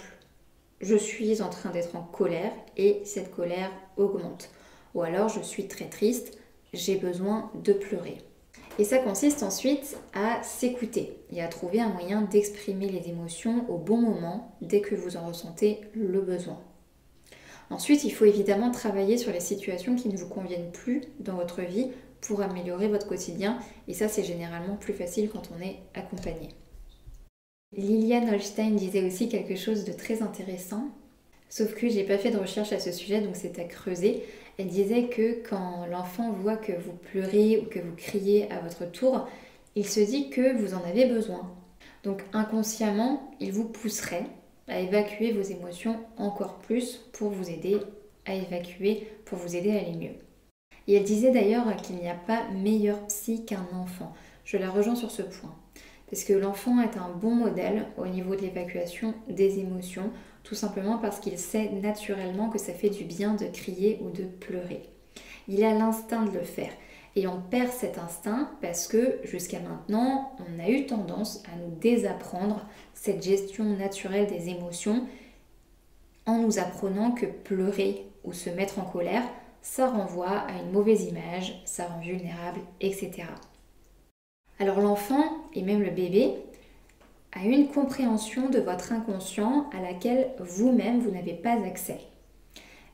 je 0.80 0.95
suis 0.95 1.42
en 1.42 1.49
train 1.50 1.71
d'être 1.71 1.97
en 1.97 2.02
colère 2.02 2.52
et 2.76 3.02
cette 3.04 3.35
colère 3.35 3.73
augmente. 3.97 4.50
Ou 4.94 5.02
alors, 5.02 5.28
je 5.28 5.40
suis 5.40 5.68
très 5.68 5.87
triste, 5.87 6.38
j'ai 6.73 6.97
besoin 6.97 7.50
de 7.54 7.73
pleurer. 7.73 8.18
Et 8.78 8.85
ça 8.85 8.99
consiste 8.99 9.42
ensuite 9.42 9.97
à 10.14 10.42
s'écouter 10.42 11.18
et 11.30 11.42
à 11.42 11.49
trouver 11.49 11.80
un 11.80 11.90
moyen 11.90 12.23
d'exprimer 12.23 12.88
les 12.88 13.09
émotions 13.09 13.68
au 13.68 13.76
bon 13.76 13.99
moment 13.99 14.56
dès 14.62 14.80
que 14.80 14.94
vous 14.94 15.16
en 15.16 15.26
ressentez 15.26 15.80
le 15.94 16.20
besoin. 16.20 16.59
Ensuite, 17.68 18.04
il 18.04 18.11
faut 18.11 18.25
évidemment 18.25 18.70
travailler 18.70 19.16
sur 19.16 19.32
les 19.32 19.40
situations 19.40 19.94
qui 19.94 20.09
ne 20.09 20.16
vous 20.16 20.28
conviennent 20.28 20.73
plus 20.73 21.02
dans 21.20 21.35
votre 21.35 21.62
vie 21.62 21.90
pour 22.20 22.42
améliorer 22.42 22.88
votre 22.88 23.06
quotidien. 23.06 23.59
Et 23.87 23.94
ça, 23.94 24.09
c'est 24.09 24.25
généralement 24.25 24.76
plus 24.76 24.92
facile 24.92 25.28
quand 25.30 25.50
on 25.56 25.62
est 25.62 25.78
accompagné. 25.94 26.49
Liliane 27.76 28.28
Holstein 28.35 28.73
disait 28.73 29.06
aussi 29.06 29.28
quelque 29.28 29.54
chose 29.54 29.85
de 29.85 29.92
très 29.92 30.23
intéressant, 30.23 30.88
sauf 31.50 31.75
que 31.75 31.90
j'ai 31.90 32.04
pas 32.04 32.16
fait 32.16 32.30
de 32.30 32.38
recherche 32.38 32.73
à 32.73 32.78
ce 32.78 32.92
sujet, 32.92 33.21
donc 33.21 33.37
c'est 33.37 33.59
à 33.59 33.64
creuser. 33.64 34.23
Elle 34.59 34.69
disait 34.69 35.09
que 35.09 35.47
quand 35.47 35.87
l'enfant 35.90 36.33
voit 36.33 36.57
que 36.57 36.73
vous 36.73 36.92
pleurez 36.92 37.59
ou 37.59 37.69
que 37.69 37.78
vous 37.80 37.95
criez 37.95 38.50
à 38.50 38.61
votre 38.61 38.90
tour, 38.90 39.28
il 39.76 39.87
se 39.87 40.00
dit 40.00 40.30
que 40.30 40.57
vous 40.57 40.75
en 40.75 40.83
avez 40.85 41.04
besoin. 41.07 41.54
Donc 42.02 42.23
inconsciemment, 42.33 43.30
il 43.40 43.52
vous 43.52 43.69
pousserait 43.69 44.25
à 44.69 44.80
évacuer 44.80 45.33
vos 45.33 45.42
émotions 45.42 45.99
encore 46.16 46.59
plus 46.59 46.97
pour 47.12 47.30
vous 47.30 47.50
aider 47.50 47.78
à 48.26 48.35
évacuer, 48.35 49.09
pour 49.25 49.38
vous 49.38 49.57
aider 49.57 49.73
à 49.73 49.80
aller 49.80 49.97
mieux. 49.97 50.14
Et 50.87 50.95
elle 50.95 51.04
disait 51.04 51.30
d'ailleurs 51.30 51.75
qu'il 51.76 51.97
n'y 51.97 52.09
a 52.09 52.14
pas 52.14 52.49
meilleur 52.50 53.07
psy 53.07 53.45
qu'un 53.45 53.66
enfant. 53.75 54.12
Je 54.45 54.57
la 54.57 54.71
rejoins 54.71 54.97
sur 54.97 55.11
ce 55.11 55.23
point. 55.23 55.54
Parce 56.11 56.25
que 56.25 56.33
l'enfant 56.33 56.80
est 56.80 56.97
un 56.97 57.09
bon 57.09 57.35
modèle 57.35 57.87
au 57.97 58.07
niveau 58.07 58.35
de 58.35 58.40
l'évacuation 58.40 59.14
des 59.28 59.61
émotions, 59.61 60.11
tout 60.42 60.54
simplement 60.54 60.99
parce 60.99 61.20
qu'il 61.20 61.38
sait 61.38 61.70
naturellement 61.70 62.49
que 62.49 62.59
ça 62.59 62.73
fait 62.73 62.90
du 62.90 63.04
bien 63.04 63.35
de 63.35 63.47
crier 63.47 64.00
ou 64.02 64.11
de 64.11 64.25
pleurer. 64.25 64.82
Il 65.49 65.64
a 65.64 65.75
l'instinct 65.75 66.25
de 66.25 66.38
le 66.38 66.44
faire. 66.44 66.73
Et 67.16 67.26
on 67.26 67.40
perd 67.40 67.70
cet 67.73 67.99
instinct 67.99 68.50
parce 68.62 68.87
que 68.87 69.18
jusqu'à 69.25 69.59
maintenant, 69.59 70.32
on 70.38 70.62
a 70.62 70.68
eu 70.68 70.87
tendance 70.87 71.42
à 71.52 71.56
nous 71.56 71.75
désapprendre 71.80 72.64
cette 72.94 73.23
gestion 73.23 73.64
naturelle 73.64 74.28
des 74.28 74.49
émotions 74.49 75.06
en 76.26 76.38
nous 76.38 76.59
apprenant 76.59 77.11
que 77.11 77.26
pleurer 77.26 78.06
ou 78.23 78.32
se 78.32 78.50
mettre 78.50 78.78
en 78.78 78.85
colère, 78.85 79.25
ça 79.62 79.90
renvoie 79.90 80.38
à 80.38 80.52
une 80.62 80.70
mauvaise 80.70 81.04
image, 81.04 81.61
ça 81.64 81.87
rend 81.87 82.00
vulnérable, 82.00 82.61
etc. 82.80 83.25
Alors 84.59 84.80
l'enfant, 84.80 85.25
et 85.54 85.62
même 85.62 85.82
le 85.82 85.90
bébé, 85.90 86.35
a 87.33 87.45
une 87.45 87.69
compréhension 87.69 88.49
de 88.49 88.59
votre 88.59 88.93
inconscient 88.93 89.69
à 89.77 89.81
laquelle 89.81 90.31
vous-même, 90.39 91.01
vous, 91.01 91.11
n'avez 91.11 91.35
pas 91.35 91.65
accès. 91.65 92.01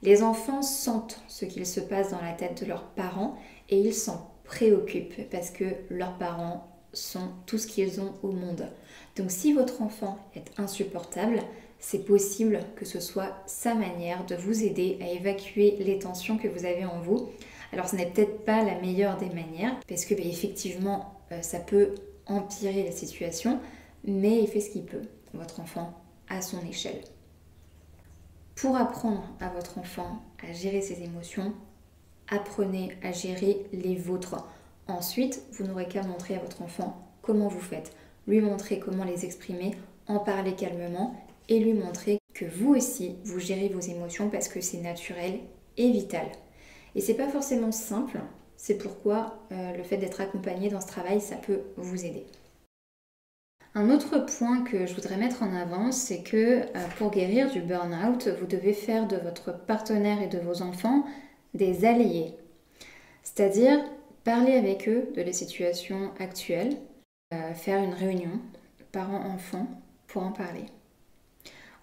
Les 0.02 0.22
enfants 0.22 0.62
sentent 0.62 1.20
ce 1.26 1.44
qu'il 1.44 1.66
se 1.66 1.80
passe 1.80 2.10
dans 2.10 2.20
la 2.20 2.32
tête 2.32 2.62
de 2.62 2.68
leurs 2.68 2.84
parents 2.90 3.36
et 3.70 3.78
ils 3.78 3.94
s'en 3.94 4.30
préoccupent 4.44 5.28
parce 5.30 5.50
que 5.50 5.64
leurs 5.90 6.18
parents 6.18 6.68
sont 6.92 7.28
tout 7.46 7.58
ce 7.58 7.66
qu'ils 7.66 8.00
ont 8.00 8.14
au 8.22 8.30
monde. 8.30 8.68
Donc 9.16 9.30
si 9.30 9.52
votre 9.52 9.82
enfant 9.82 10.18
est 10.34 10.58
insupportable, 10.58 11.40
c'est 11.78 12.04
possible 12.04 12.60
que 12.76 12.84
ce 12.84 13.00
soit 13.00 13.36
sa 13.46 13.74
manière 13.74 14.24
de 14.26 14.34
vous 14.34 14.64
aider 14.64 14.98
à 15.02 15.08
évacuer 15.08 15.76
les 15.80 15.98
tensions 15.98 16.38
que 16.38 16.48
vous 16.48 16.64
avez 16.64 16.84
en 16.84 17.00
vous. 17.00 17.28
Alors 17.72 17.88
ce 17.88 17.96
n'est 17.96 18.06
peut-être 18.06 18.44
pas 18.44 18.62
la 18.62 18.80
meilleure 18.80 19.16
des 19.16 19.28
manières 19.28 19.78
parce 19.88 20.04
que 20.04 20.14
ben, 20.14 20.26
effectivement 20.26 21.20
euh, 21.32 21.42
ça 21.42 21.58
peut 21.58 21.94
empirer 22.26 22.84
la 22.84 22.92
situation, 22.92 23.60
mais 24.06 24.42
il 24.42 24.48
fait 24.48 24.60
ce 24.60 24.70
qu'il 24.70 24.84
peut, 24.84 25.02
votre 25.34 25.60
enfant, 25.60 25.92
à 26.28 26.40
son 26.40 26.60
échelle. 26.66 27.00
Pour 28.54 28.76
apprendre 28.76 29.24
à 29.40 29.48
votre 29.50 29.78
enfant 29.78 30.22
à 30.42 30.52
gérer 30.52 30.80
ses 30.80 31.02
émotions, 31.02 31.52
apprenez 32.28 32.96
à 33.02 33.12
gérer 33.12 33.66
les 33.72 33.96
vôtres. 33.96 34.36
Ensuite, 34.88 35.42
vous 35.52 35.64
n'aurez 35.64 35.86
qu'à 35.86 36.02
montrer 36.02 36.36
à 36.36 36.38
votre 36.38 36.62
enfant 36.62 37.06
comment 37.22 37.48
vous 37.48 37.60
faites, 37.60 37.92
lui 38.26 38.40
montrer 38.40 38.78
comment 38.78 39.04
les 39.04 39.24
exprimer, 39.24 39.72
en 40.06 40.20
parler 40.20 40.54
calmement 40.54 41.14
et 41.48 41.58
lui 41.58 41.74
montrer 41.74 42.18
que 42.34 42.44
vous 42.44 42.74
aussi, 42.74 43.16
vous 43.24 43.38
gérez 43.38 43.68
vos 43.68 43.80
émotions 43.80 44.30
parce 44.30 44.48
que 44.48 44.60
c'est 44.60 44.80
naturel 44.80 45.40
et 45.76 45.90
vital. 45.90 46.26
Et 46.94 47.00
c'est 47.00 47.14
pas 47.14 47.28
forcément 47.28 47.72
simple, 47.72 48.20
c'est 48.56 48.78
pourquoi 48.78 49.38
euh, 49.52 49.76
le 49.76 49.82
fait 49.82 49.96
d'être 49.96 50.20
accompagné 50.20 50.70
dans 50.70 50.80
ce 50.80 50.86
travail, 50.86 51.20
ça 51.20 51.36
peut 51.36 51.60
vous 51.76 52.04
aider. 52.04 52.26
Un 53.78 53.90
autre 53.90 54.24
point 54.24 54.62
que 54.62 54.86
je 54.86 54.94
voudrais 54.94 55.18
mettre 55.18 55.42
en 55.42 55.54
avant, 55.54 55.92
c'est 55.92 56.22
que 56.22 56.62
euh, 56.62 56.64
pour 56.96 57.10
guérir 57.10 57.50
du 57.50 57.60
burn-out, 57.60 58.26
vous 58.40 58.46
devez 58.46 58.72
faire 58.72 59.06
de 59.06 59.18
votre 59.18 59.52
partenaire 59.66 60.22
et 60.22 60.28
de 60.28 60.38
vos 60.38 60.62
enfants 60.62 61.04
des 61.52 61.84
alliés. 61.84 62.32
C'est-à-dire 63.22 63.84
parler 64.24 64.54
avec 64.54 64.88
eux 64.88 65.10
de 65.14 65.20
la 65.20 65.34
situation 65.34 66.10
actuelle, 66.18 66.78
euh, 67.34 67.52
faire 67.52 67.82
une 67.82 67.92
réunion 67.92 68.40
parents-enfants 68.92 69.68
pour 70.06 70.22
en 70.22 70.32
parler. 70.32 70.64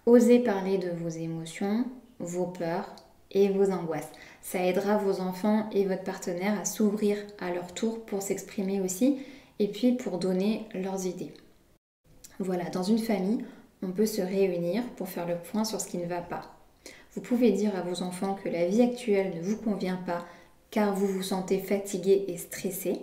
Osez 0.04 0.40
parler 0.40 0.78
de 0.78 0.90
vos 0.90 1.10
émotions, 1.10 1.84
vos 2.18 2.46
peurs 2.46 2.96
et 3.30 3.50
vos 3.50 3.70
angoisses. 3.70 4.10
Ça 4.42 4.66
aidera 4.66 4.96
vos 4.96 5.20
enfants 5.20 5.70
et 5.70 5.84
votre 5.84 6.02
partenaire 6.02 6.58
à 6.58 6.64
s'ouvrir 6.64 7.18
à 7.38 7.52
leur 7.52 7.72
tour 7.72 8.04
pour 8.04 8.20
s'exprimer 8.20 8.80
aussi 8.80 9.18
et 9.60 9.68
puis 9.68 9.92
pour 9.92 10.18
donner 10.18 10.66
leurs 10.74 11.06
idées. 11.06 11.32
Voilà, 12.38 12.64
dans 12.70 12.82
une 12.82 12.98
famille, 12.98 13.44
on 13.82 13.92
peut 13.92 14.06
se 14.06 14.22
réunir 14.22 14.82
pour 14.96 15.08
faire 15.08 15.26
le 15.26 15.36
point 15.36 15.64
sur 15.64 15.80
ce 15.80 15.88
qui 15.88 15.98
ne 15.98 16.06
va 16.06 16.20
pas. 16.20 16.54
Vous 17.14 17.20
pouvez 17.20 17.52
dire 17.52 17.76
à 17.76 17.82
vos 17.82 18.02
enfants 18.02 18.34
que 18.34 18.48
la 18.48 18.66
vie 18.66 18.82
actuelle 18.82 19.34
ne 19.36 19.42
vous 19.42 19.56
convient 19.56 20.00
pas 20.04 20.24
car 20.70 20.92
vous 20.92 21.06
vous 21.06 21.22
sentez 21.22 21.60
fatigué 21.60 22.24
et 22.26 22.36
stressé. 22.36 23.02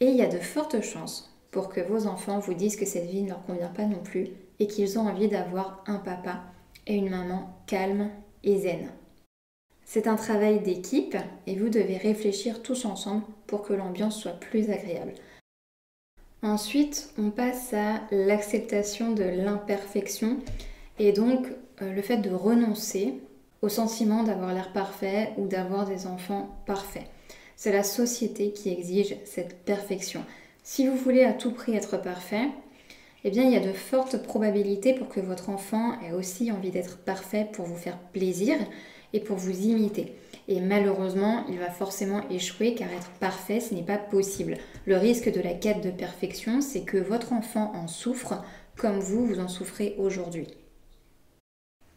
Et 0.00 0.06
il 0.06 0.16
y 0.16 0.22
a 0.22 0.28
de 0.28 0.38
fortes 0.38 0.80
chances 0.80 1.32
pour 1.52 1.68
que 1.68 1.80
vos 1.80 2.08
enfants 2.08 2.40
vous 2.40 2.54
disent 2.54 2.74
que 2.74 2.84
cette 2.84 3.08
vie 3.08 3.22
ne 3.22 3.28
leur 3.28 3.44
convient 3.44 3.68
pas 3.68 3.84
non 3.84 4.02
plus 4.02 4.30
et 4.58 4.66
qu'ils 4.66 4.98
ont 4.98 5.06
envie 5.06 5.28
d'avoir 5.28 5.84
un 5.86 5.98
papa 5.98 6.42
et 6.88 6.96
une 6.96 7.10
maman 7.10 7.56
calme 7.68 8.10
et 8.42 8.58
zen. 8.58 8.90
C'est 9.84 10.08
un 10.08 10.16
travail 10.16 10.60
d'équipe 10.60 11.16
et 11.46 11.56
vous 11.56 11.68
devez 11.68 11.96
réfléchir 11.96 12.62
tous 12.62 12.84
ensemble 12.84 13.22
pour 13.46 13.62
que 13.62 13.74
l'ambiance 13.74 14.18
soit 14.20 14.32
plus 14.32 14.70
agréable. 14.70 15.12
Ensuite, 16.44 17.08
on 17.16 17.30
passe 17.30 17.72
à 17.72 18.02
l'acceptation 18.10 19.12
de 19.12 19.24
l'imperfection 19.24 20.36
et 20.98 21.12
donc 21.12 21.46
euh, 21.80 21.90
le 21.90 22.02
fait 22.02 22.18
de 22.18 22.28
renoncer 22.28 23.14
au 23.62 23.70
sentiment 23.70 24.24
d'avoir 24.24 24.52
l'air 24.52 24.70
parfait 24.74 25.32
ou 25.38 25.46
d'avoir 25.46 25.86
des 25.86 26.06
enfants 26.06 26.54
parfaits. 26.66 27.06
C'est 27.56 27.72
la 27.72 27.82
société 27.82 28.52
qui 28.52 28.68
exige 28.68 29.16
cette 29.24 29.64
perfection. 29.64 30.22
Si 30.62 30.86
vous 30.86 30.98
voulez 30.98 31.24
à 31.24 31.32
tout 31.32 31.50
prix 31.50 31.76
être 31.76 31.96
parfait, 31.96 32.50
eh 33.24 33.30
bien 33.30 33.44
il 33.44 33.52
y 33.52 33.56
a 33.56 33.66
de 33.66 33.72
fortes 33.72 34.22
probabilités 34.22 34.92
pour 34.92 35.08
que 35.08 35.20
votre 35.20 35.48
enfant 35.48 35.98
ait 36.02 36.12
aussi 36.12 36.52
envie 36.52 36.70
d'être 36.70 36.98
parfait 36.98 37.48
pour 37.54 37.64
vous 37.64 37.78
faire 37.78 37.96
plaisir 38.12 38.56
et 39.14 39.20
pour 39.20 39.38
vous 39.38 39.62
imiter. 39.66 40.14
Et 40.46 40.60
malheureusement, 40.60 41.44
il 41.48 41.58
va 41.58 41.70
forcément 41.70 42.20
échouer 42.30 42.74
car 42.74 42.92
être 42.92 43.10
parfait, 43.20 43.60
ce 43.60 43.74
n'est 43.74 43.82
pas 43.82 43.96
possible. 43.96 44.56
Le 44.86 44.96
risque 44.96 45.32
de 45.32 45.40
la 45.40 45.54
quête 45.54 45.82
de 45.82 45.90
perfection, 45.90 46.60
c'est 46.60 46.82
que 46.82 46.98
votre 46.98 47.32
enfant 47.32 47.72
en 47.74 47.86
souffre 47.86 48.42
comme 48.76 48.98
vous, 48.98 49.26
vous 49.26 49.40
en 49.40 49.48
souffrez 49.48 49.94
aujourd'hui. 49.98 50.48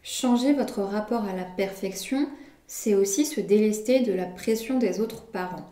Changer 0.02 0.54
votre 0.54 0.82
rapport 0.82 1.26
à 1.26 1.34
la 1.34 1.44
perfection, 1.44 2.30
c'est 2.68 2.96
aussi 2.96 3.26
se 3.26 3.42
délester 3.42 4.02
de 4.02 4.14
la 4.14 4.26
pression 4.26 4.78
des 4.78 5.02
autres 5.02 5.26
parents. 5.26 5.70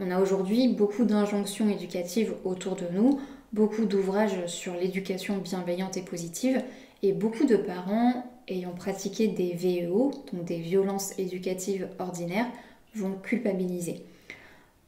On 0.00 0.10
a 0.10 0.20
aujourd'hui 0.20 0.68
beaucoup 0.68 1.04
d'injonctions 1.04 1.68
éducatives 1.68 2.34
autour 2.44 2.74
de 2.76 2.86
nous, 2.92 3.20
beaucoup 3.52 3.84
d'ouvrages 3.84 4.46
sur 4.46 4.74
l'éducation 4.74 5.38
bienveillante 5.38 5.96
et 5.96 6.02
positive, 6.02 6.62
et 7.02 7.12
beaucoup 7.12 7.44
de 7.44 7.56
parents 7.56 8.24
ayant 8.48 8.72
pratiqué 8.72 9.28
des 9.28 9.52
VEO, 9.52 10.12
donc 10.32 10.44
des 10.44 10.58
violences 10.58 11.18
éducatives 11.18 11.88
ordinaires, 11.98 12.46
vont 12.94 13.14
culpabiliser. 13.22 14.04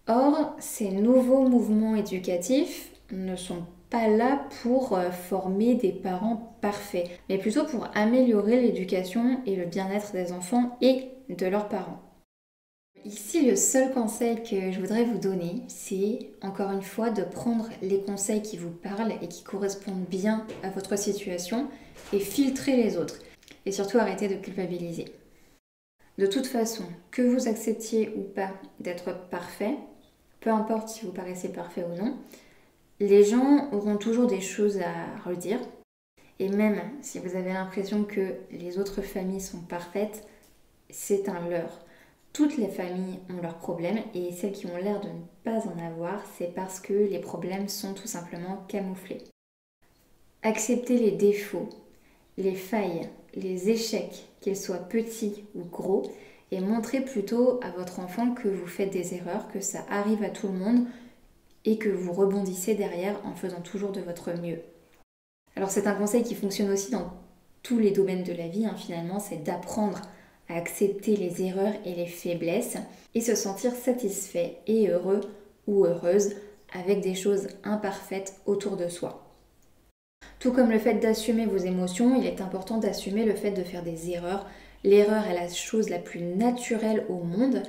Or, 0.06 0.56
ces 0.58 0.90
nouveaux 0.90 1.46
mouvements 1.48 1.94
éducatifs 1.96 2.90
ne 3.12 3.36
sont 3.36 3.64
pas 3.90 4.08
là 4.08 4.46
pour 4.62 4.96
euh, 4.96 5.10
former 5.10 5.74
des 5.74 5.92
parents 5.92 6.56
parfaits, 6.60 7.08
mais 7.28 7.38
plutôt 7.38 7.64
pour 7.64 7.88
améliorer 7.94 8.60
l'éducation 8.60 9.40
et 9.46 9.56
le 9.56 9.64
bien-être 9.64 10.12
des 10.12 10.32
enfants 10.32 10.76
et 10.80 11.08
de 11.28 11.46
leurs 11.46 11.68
parents. 11.68 12.00
Ici, 13.04 13.46
le 13.46 13.54
seul 13.54 13.92
conseil 13.92 14.42
que 14.42 14.72
je 14.72 14.80
voudrais 14.80 15.04
vous 15.04 15.18
donner, 15.18 15.62
c'est 15.68 16.30
encore 16.42 16.72
une 16.72 16.82
fois 16.82 17.10
de 17.10 17.22
prendre 17.22 17.68
les 17.80 18.00
conseils 18.00 18.42
qui 18.42 18.56
vous 18.56 18.70
parlent 18.70 19.14
et 19.22 19.28
qui 19.28 19.44
correspondent 19.44 20.04
bien 20.10 20.46
à 20.62 20.70
votre 20.70 20.98
situation 20.98 21.68
et 22.12 22.18
filtrer 22.18 22.76
les 22.76 22.96
autres 22.96 23.18
et 23.68 23.72
surtout 23.72 23.98
arrêter 23.98 24.28
de 24.28 24.36
culpabiliser. 24.36 25.04
De 26.16 26.24
toute 26.24 26.46
façon, 26.46 26.84
que 27.10 27.20
vous 27.20 27.48
acceptiez 27.48 28.14
ou 28.16 28.22
pas 28.22 28.50
d'être 28.80 29.28
parfait, 29.28 29.76
peu 30.40 30.48
importe 30.48 30.88
si 30.88 31.04
vous 31.04 31.12
paraissez 31.12 31.50
parfait 31.50 31.84
ou 31.84 31.94
non, 31.94 32.16
les 32.98 33.24
gens 33.24 33.70
auront 33.72 33.98
toujours 33.98 34.26
des 34.26 34.40
choses 34.40 34.78
à 34.78 35.18
redire. 35.22 35.60
Et 36.38 36.48
même 36.48 36.80
si 37.02 37.18
vous 37.18 37.36
avez 37.36 37.52
l'impression 37.52 38.04
que 38.04 38.36
les 38.50 38.78
autres 38.78 39.02
familles 39.02 39.42
sont 39.42 39.60
parfaites, 39.60 40.26
c'est 40.88 41.28
un 41.28 41.46
leurre. 41.46 41.84
Toutes 42.32 42.56
les 42.56 42.68
familles 42.68 43.18
ont 43.28 43.42
leurs 43.42 43.58
problèmes 43.58 44.00
et 44.14 44.32
celles 44.32 44.52
qui 44.52 44.66
ont 44.66 44.78
l'air 44.78 45.02
de 45.02 45.08
ne 45.08 45.24
pas 45.44 45.68
en 45.68 45.78
avoir, 45.78 46.24
c'est 46.38 46.54
parce 46.54 46.80
que 46.80 46.94
les 46.94 47.20
problèmes 47.20 47.68
sont 47.68 47.92
tout 47.92 48.08
simplement 48.08 48.64
camouflés. 48.66 49.24
Acceptez 50.42 50.96
les 50.96 51.12
défauts, 51.12 51.68
les 52.38 52.54
failles, 52.54 53.10
les 53.38 53.70
échecs, 53.70 54.26
qu'ils 54.40 54.56
soient 54.56 54.76
petits 54.76 55.44
ou 55.54 55.64
gros, 55.64 56.10
et 56.50 56.60
montrez 56.60 57.00
plutôt 57.00 57.60
à 57.62 57.70
votre 57.70 58.00
enfant 58.00 58.32
que 58.32 58.48
vous 58.48 58.66
faites 58.66 58.92
des 58.92 59.14
erreurs, 59.14 59.48
que 59.48 59.60
ça 59.60 59.84
arrive 59.90 60.22
à 60.22 60.30
tout 60.30 60.48
le 60.48 60.58
monde 60.58 60.86
et 61.64 61.76
que 61.76 61.90
vous 61.90 62.12
rebondissez 62.12 62.74
derrière 62.74 63.20
en 63.26 63.34
faisant 63.34 63.60
toujours 63.60 63.92
de 63.92 64.00
votre 64.00 64.32
mieux. 64.32 64.60
Alors 65.56 65.70
c'est 65.70 65.86
un 65.86 65.94
conseil 65.94 66.22
qui 66.22 66.34
fonctionne 66.34 66.70
aussi 66.70 66.90
dans 66.90 67.12
tous 67.62 67.78
les 67.78 67.90
domaines 67.90 68.22
de 68.22 68.32
la 68.32 68.48
vie, 68.48 68.64
hein, 68.64 68.76
finalement, 68.76 69.18
c'est 69.18 69.42
d'apprendre 69.42 70.00
à 70.48 70.54
accepter 70.54 71.16
les 71.16 71.42
erreurs 71.42 71.74
et 71.84 71.94
les 71.94 72.06
faiblesses 72.06 72.78
et 73.14 73.20
se 73.20 73.34
sentir 73.34 73.74
satisfait 73.74 74.58
et 74.66 74.88
heureux 74.88 75.20
ou 75.66 75.84
heureuse 75.84 76.30
avec 76.72 77.00
des 77.00 77.14
choses 77.14 77.48
imparfaites 77.64 78.34
autour 78.46 78.76
de 78.76 78.88
soi. 78.88 79.27
Tout 80.38 80.52
comme 80.52 80.70
le 80.70 80.78
fait 80.78 80.94
d'assumer 80.94 81.46
vos 81.46 81.58
émotions, 81.58 82.14
il 82.14 82.26
est 82.26 82.40
important 82.40 82.78
d'assumer 82.78 83.24
le 83.24 83.34
fait 83.34 83.50
de 83.50 83.64
faire 83.64 83.82
des 83.82 84.10
erreurs. 84.10 84.46
L'erreur 84.84 85.26
est 85.26 85.34
la 85.34 85.48
chose 85.48 85.90
la 85.90 85.98
plus 85.98 86.20
naturelle 86.20 87.04
au 87.08 87.24
monde 87.24 87.62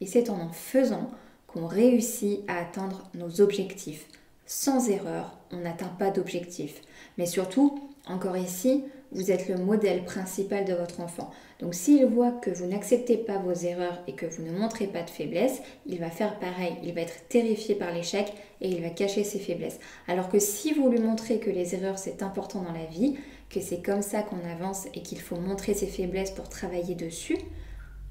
et 0.00 0.06
c'est 0.06 0.28
en 0.28 0.38
en 0.38 0.50
faisant 0.50 1.10
qu'on 1.46 1.66
réussit 1.66 2.40
à 2.48 2.58
atteindre 2.58 3.08
nos 3.14 3.40
objectifs. 3.40 4.06
Sans 4.44 4.90
erreur, 4.90 5.38
on 5.50 5.58
n'atteint 5.58 5.92
pas 5.98 6.10
d'objectif. 6.10 6.82
Mais 7.16 7.26
surtout, 7.26 7.88
encore 8.06 8.36
ici, 8.36 8.84
vous 9.14 9.30
êtes 9.30 9.48
le 9.48 9.56
modèle 9.56 10.04
principal 10.04 10.64
de 10.64 10.74
votre 10.74 11.00
enfant. 11.00 11.30
Donc 11.60 11.74
s'il 11.74 12.04
voit 12.06 12.32
que 12.32 12.50
vous 12.50 12.66
n'acceptez 12.66 13.16
pas 13.16 13.38
vos 13.38 13.52
erreurs 13.52 14.02
et 14.06 14.14
que 14.14 14.26
vous 14.26 14.42
ne 14.42 14.52
montrez 14.52 14.86
pas 14.86 15.02
de 15.02 15.10
faiblesse, 15.10 15.60
il 15.86 15.98
va 15.98 16.10
faire 16.10 16.38
pareil. 16.38 16.76
Il 16.82 16.94
va 16.94 17.02
être 17.02 17.28
terrifié 17.28 17.74
par 17.74 17.92
l'échec 17.92 18.32
et 18.60 18.68
il 18.68 18.82
va 18.82 18.90
cacher 18.90 19.24
ses 19.24 19.38
faiblesses. 19.38 19.78
Alors 20.08 20.28
que 20.28 20.38
si 20.38 20.72
vous 20.72 20.88
lui 20.88 21.00
montrez 21.00 21.38
que 21.38 21.50
les 21.50 21.74
erreurs 21.74 21.98
c'est 21.98 22.22
important 22.22 22.62
dans 22.62 22.72
la 22.72 22.86
vie, 22.86 23.16
que 23.50 23.60
c'est 23.60 23.82
comme 23.82 24.02
ça 24.02 24.22
qu'on 24.22 24.48
avance 24.50 24.86
et 24.94 25.02
qu'il 25.02 25.20
faut 25.20 25.36
montrer 25.36 25.74
ses 25.74 25.86
faiblesses 25.86 26.30
pour 26.30 26.48
travailler 26.48 26.94
dessus, 26.94 27.38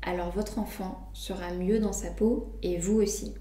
alors 0.04 0.32
votre 0.32 0.60
enfant 0.60 1.10
sera 1.14 1.52
mieux 1.54 1.80
dans 1.80 1.94
sa 1.94 2.10
peau 2.10 2.54
et 2.64 2.78
vous 2.78 3.02
aussi. 3.02 3.34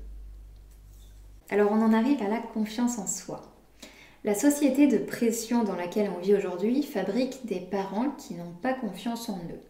Alors 1.50 1.72
on 1.72 1.82
en 1.82 1.92
arrive 1.92 2.22
à 2.22 2.28
la 2.28 2.38
confiance 2.38 2.98
en 2.98 3.06
soi. 3.06 3.49
La 4.22 4.34
société 4.34 4.86
de 4.86 4.98
pression 4.98 5.64
dans 5.64 5.76
laquelle 5.76 6.10
on 6.14 6.20
vit 6.20 6.34
aujourd'hui 6.34 6.82
fabrique 6.82 7.46
des 7.46 7.58
parents 7.58 8.10
qui 8.10 8.34
n'ont 8.34 8.52
pas 8.60 8.74
confiance 8.74 9.30
en 9.30 9.38
eux. 9.38 9.60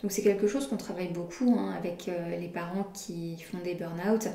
Donc 0.00 0.12
c'est 0.12 0.22
quelque 0.22 0.46
chose 0.46 0.66
qu'on 0.66 0.78
travaille 0.78 1.12
beaucoup 1.12 1.54
hein, 1.58 1.74
avec 1.76 2.08
euh, 2.08 2.38
les 2.38 2.48
parents 2.48 2.86
qui 2.94 3.36
font 3.42 3.58
des 3.58 3.74
burn-out. 3.74 4.28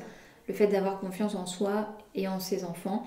Le 0.46 0.54
fait 0.54 0.68
d'avoir 0.68 1.00
confiance 1.00 1.34
en 1.34 1.44
soi 1.44 1.88
et 2.14 2.28
en 2.28 2.38
ses 2.38 2.64
enfants, 2.64 3.04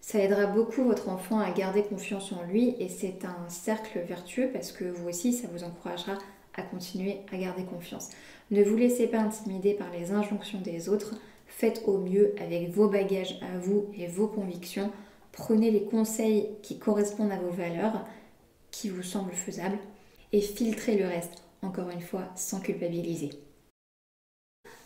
ça 0.00 0.20
aidera 0.20 0.46
beaucoup 0.46 0.84
votre 0.84 1.08
enfant 1.08 1.40
à 1.40 1.50
garder 1.50 1.82
confiance 1.82 2.30
en 2.30 2.44
lui 2.44 2.76
et 2.78 2.88
c'est 2.88 3.24
un 3.24 3.48
cercle 3.48 3.98
vertueux 4.06 4.50
parce 4.52 4.70
que 4.70 4.84
vous 4.84 5.08
aussi, 5.08 5.32
ça 5.32 5.48
vous 5.52 5.64
encouragera 5.64 6.16
à 6.54 6.62
continuer 6.62 7.22
à 7.32 7.38
garder 7.38 7.64
confiance. 7.64 8.10
Ne 8.52 8.62
vous 8.62 8.76
laissez 8.76 9.08
pas 9.08 9.18
intimider 9.18 9.74
par 9.74 9.90
les 9.90 10.12
injonctions 10.12 10.60
des 10.60 10.88
autres. 10.88 11.16
Faites 11.48 11.82
au 11.86 11.98
mieux 11.98 12.36
avec 12.40 12.70
vos 12.70 12.88
bagages 12.88 13.40
à 13.42 13.58
vous 13.58 13.86
et 13.98 14.06
vos 14.06 14.28
convictions 14.28 14.92
Prenez 15.36 15.70
les 15.70 15.84
conseils 15.84 16.48
qui 16.62 16.78
correspondent 16.78 17.30
à 17.30 17.38
vos 17.38 17.50
valeurs, 17.50 18.06
qui 18.70 18.88
vous 18.88 19.02
semblent 19.02 19.32
faisables, 19.32 19.78
et 20.32 20.40
filtrez 20.40 20.96
le 20.96 21.06
reste, 21.06 21.42
encore 21.60 21.90
une 21.90 22.00
fois, 22.00 22.24
sans 22.36 22.58
culpabiliser. 22.58 23.30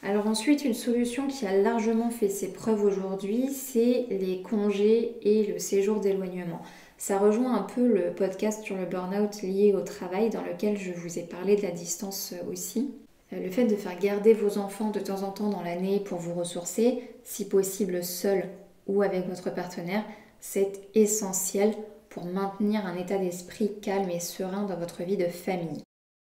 Alors 0.03 0.27
ensuite, 0.27 0.65
une 0.65 0.75
solution 0.75 1.29
qui 1.29 1.47
a 1.47 1.57
largement 1.57 2.11
fait 2.11 2.29
ses 2.29 2.53
preuves 2.53 2.83
aujourd'hui, 2.83 3.49
c'est 3.49 4.07
les 4.11 4.43
congés 4.43 5.17
et 5.23 5.47
le 5.47 5.61
séjour 5.61 6.01
d'éloignement. 6.01 6.63
Ça 6.99 7.19
rejoint 7.19 7.55
un 7.55 7.63
peu 7.63 7.87
le 7.87 8.13
podcast 8.13 8.65
sur 8.65 8.77
le 8.77 8.87
burn-out 8.87 9.43
lié 9.43 9.73
au 9.73 9.83
travail 9.83 10.31
dans 10.31 10.43
lequel 10.43 10.77
je 10.77 10.93
vous 10.93 11.19
ai 11.19 11.23
parlé 11.23 11.55
de 11.55 11.63
la 11.63 11.71
distance 11.71 12.35
aussi. 12.51 12.91
Le 13.31 13.51
fait 13.51 13.67
de 13.67 13.77
faire 13.77 13.99
garder 13.99 14.33
vos 14.33 14.59
enfants 14.59 14.91
de 14.91 14.99
temps 14.99 15.23
en 15.23 15.31
temps 15.31 15.51
dans 15.51 15.63
l'année 15.63 16.01
pour 16.01 16.19
vous 16.19 16.35
ressourcer, 16.35 17.05
si 17.23 17.47
possible 17.47 18.03
seul 18.03 18.49
ou 18.89 19.03
avec 19.03 19.29
votre 19.29 19.55
partenaire, 19.55 20.05
c'est 20.41 20.89
essentiel 20.95 21.75
pour 22.09 22.25
maintenir 22.25 22.85
un 22.87 22.97
état 22.97 23.19
d'esprit 23.19 23.73
calme 23.81 24.11
et 24.11 24.21
serein 24.21 24.65
dans 24.65 24.77
votre 24.77 25.03
vie 25.03 25.17
de 25.17 25.27
famille. 25.27 25.83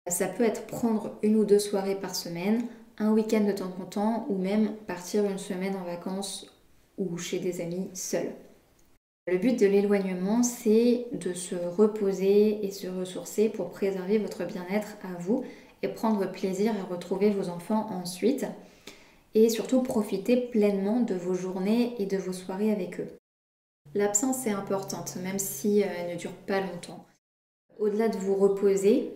Ça 0.09 0.29
peut 0.29 0.45
être 0.45 0.67
prendre 0.67 1.17
une 1.23 1.37
ou 1.37 1.45
deux 1.45 1.59
soirées 1.59 2.01
par 2.01 2.15
semaine, 2.15 2.67
un 2.99 3.13
week-end 3.13 3.45
de 3.45 3.53
temps 3.53 3.73
en 3.81 3.85
temps, 3.85 4.27
ou 4.29 4.37
même 4.37 4.75
partir 4.87 5.25
une 5.25 5.39
semaine 5.39 5.77
en 5.77 5.85
vacances 5.85 6.47
ou 6.99 7.17
chez 7.19 7.39
des 7.39 7.61
amis 7.61 7.89
seuls. 7.95 8.33
Le 9.29 9.39
but 9.39 9.59
de 9.59 9.67
l'éloignement, 9.67 10.43
c'est 10.43 11.07
de 11.13 11.33
se 11.33 11.55
reposer 11.55 12.65
et 12.67 12.71
se 12.73 12.89
ressourcer 12.89 13.49
pour 13.49 13.71
préserver 13.71 14.19
votre 14.19 14.45
bien-être 14.45 14.97
à 15.05 15.19
vous 15.21 15.45
et 15.83 15.89
prendre 15.89 16.31
plaisir 16.31 16.73
à 16.81 16.93
retrouver 16.93 17.31
vos 17.31 17.49
enfants 17.49 17.89
ensuite 17.91 18.47
et 19.35 19.49
surtout 19.49 19.83
profiter 19.83 20.37
pleinement 20.37 21.01
de 21.01 21.15
vos 21.15 21.35
journées 21.35 21.95
et 22.01 22.07
de 22.07 22.17
vos 22.17 22.33
soirées 22.33 22.73
avec 22.73 23.01
eux. 23.01 23.09
L'absence 23.95 24.47
est 24.47 24.53
importante, 24.53 25.17
même 25.17 25.39
si 25.39 25.83
euh, 25.83 25.87
elle 25.99 26.15
ne 26.15 26.19
dure 26.19 26.33
pas 26.33 26.61
longtemps. 26.61 27.07
Au-delà 27.79 28.09
de 28.09 28.17
vous 28.17 28.35
reposer, 28.35 29.13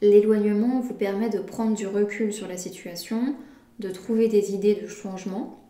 l'éloignement 0.00 0.80
vous 0.80 0.94
permet 0.94 1.30
de 1.30 1.38
prendre 1.38 1.76
du 1.76 1.86
recul 1.86 2.32
sur 2.32 2.48
la 2.48 2.56
situation, 2.56 3.36
de 3.78 3.90
trouver 3.90 4.28
des 4.28 4.54
idées 4.54 4.74
de 4.74 4.86
changement 4.86 5.60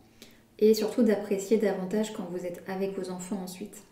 et 0.59 0.75
surtout 0.75 1.03
d'apprécier 1.03 1.59
davantage 1.59 2.13
quand 2.13 2.29
vous 2.31 2.47
êtes 2.47 2.63
avec 2.69 2.99
vos 2.99 3.11
enfants 3.11 3.43
ensuite. 3.43 3.83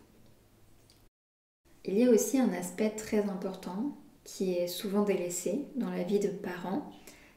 Il 1.85 1.97
y 1.97 2.05
a 2.05 2.09
aussi 2.09 2.39
un 2.39 2.53
aspect 2.53 2.91
très 2.91 3.23
important 3.29 3.97
qui 4.23 4.53
est 4.53 4.67
souvent 4.67 5.03
délaissé 5.03 5.65
dans 5.75 5.89
la 5.89 6.03
vie 6.03 6.19
de 6.19 6.29
parents, 6.29 6.91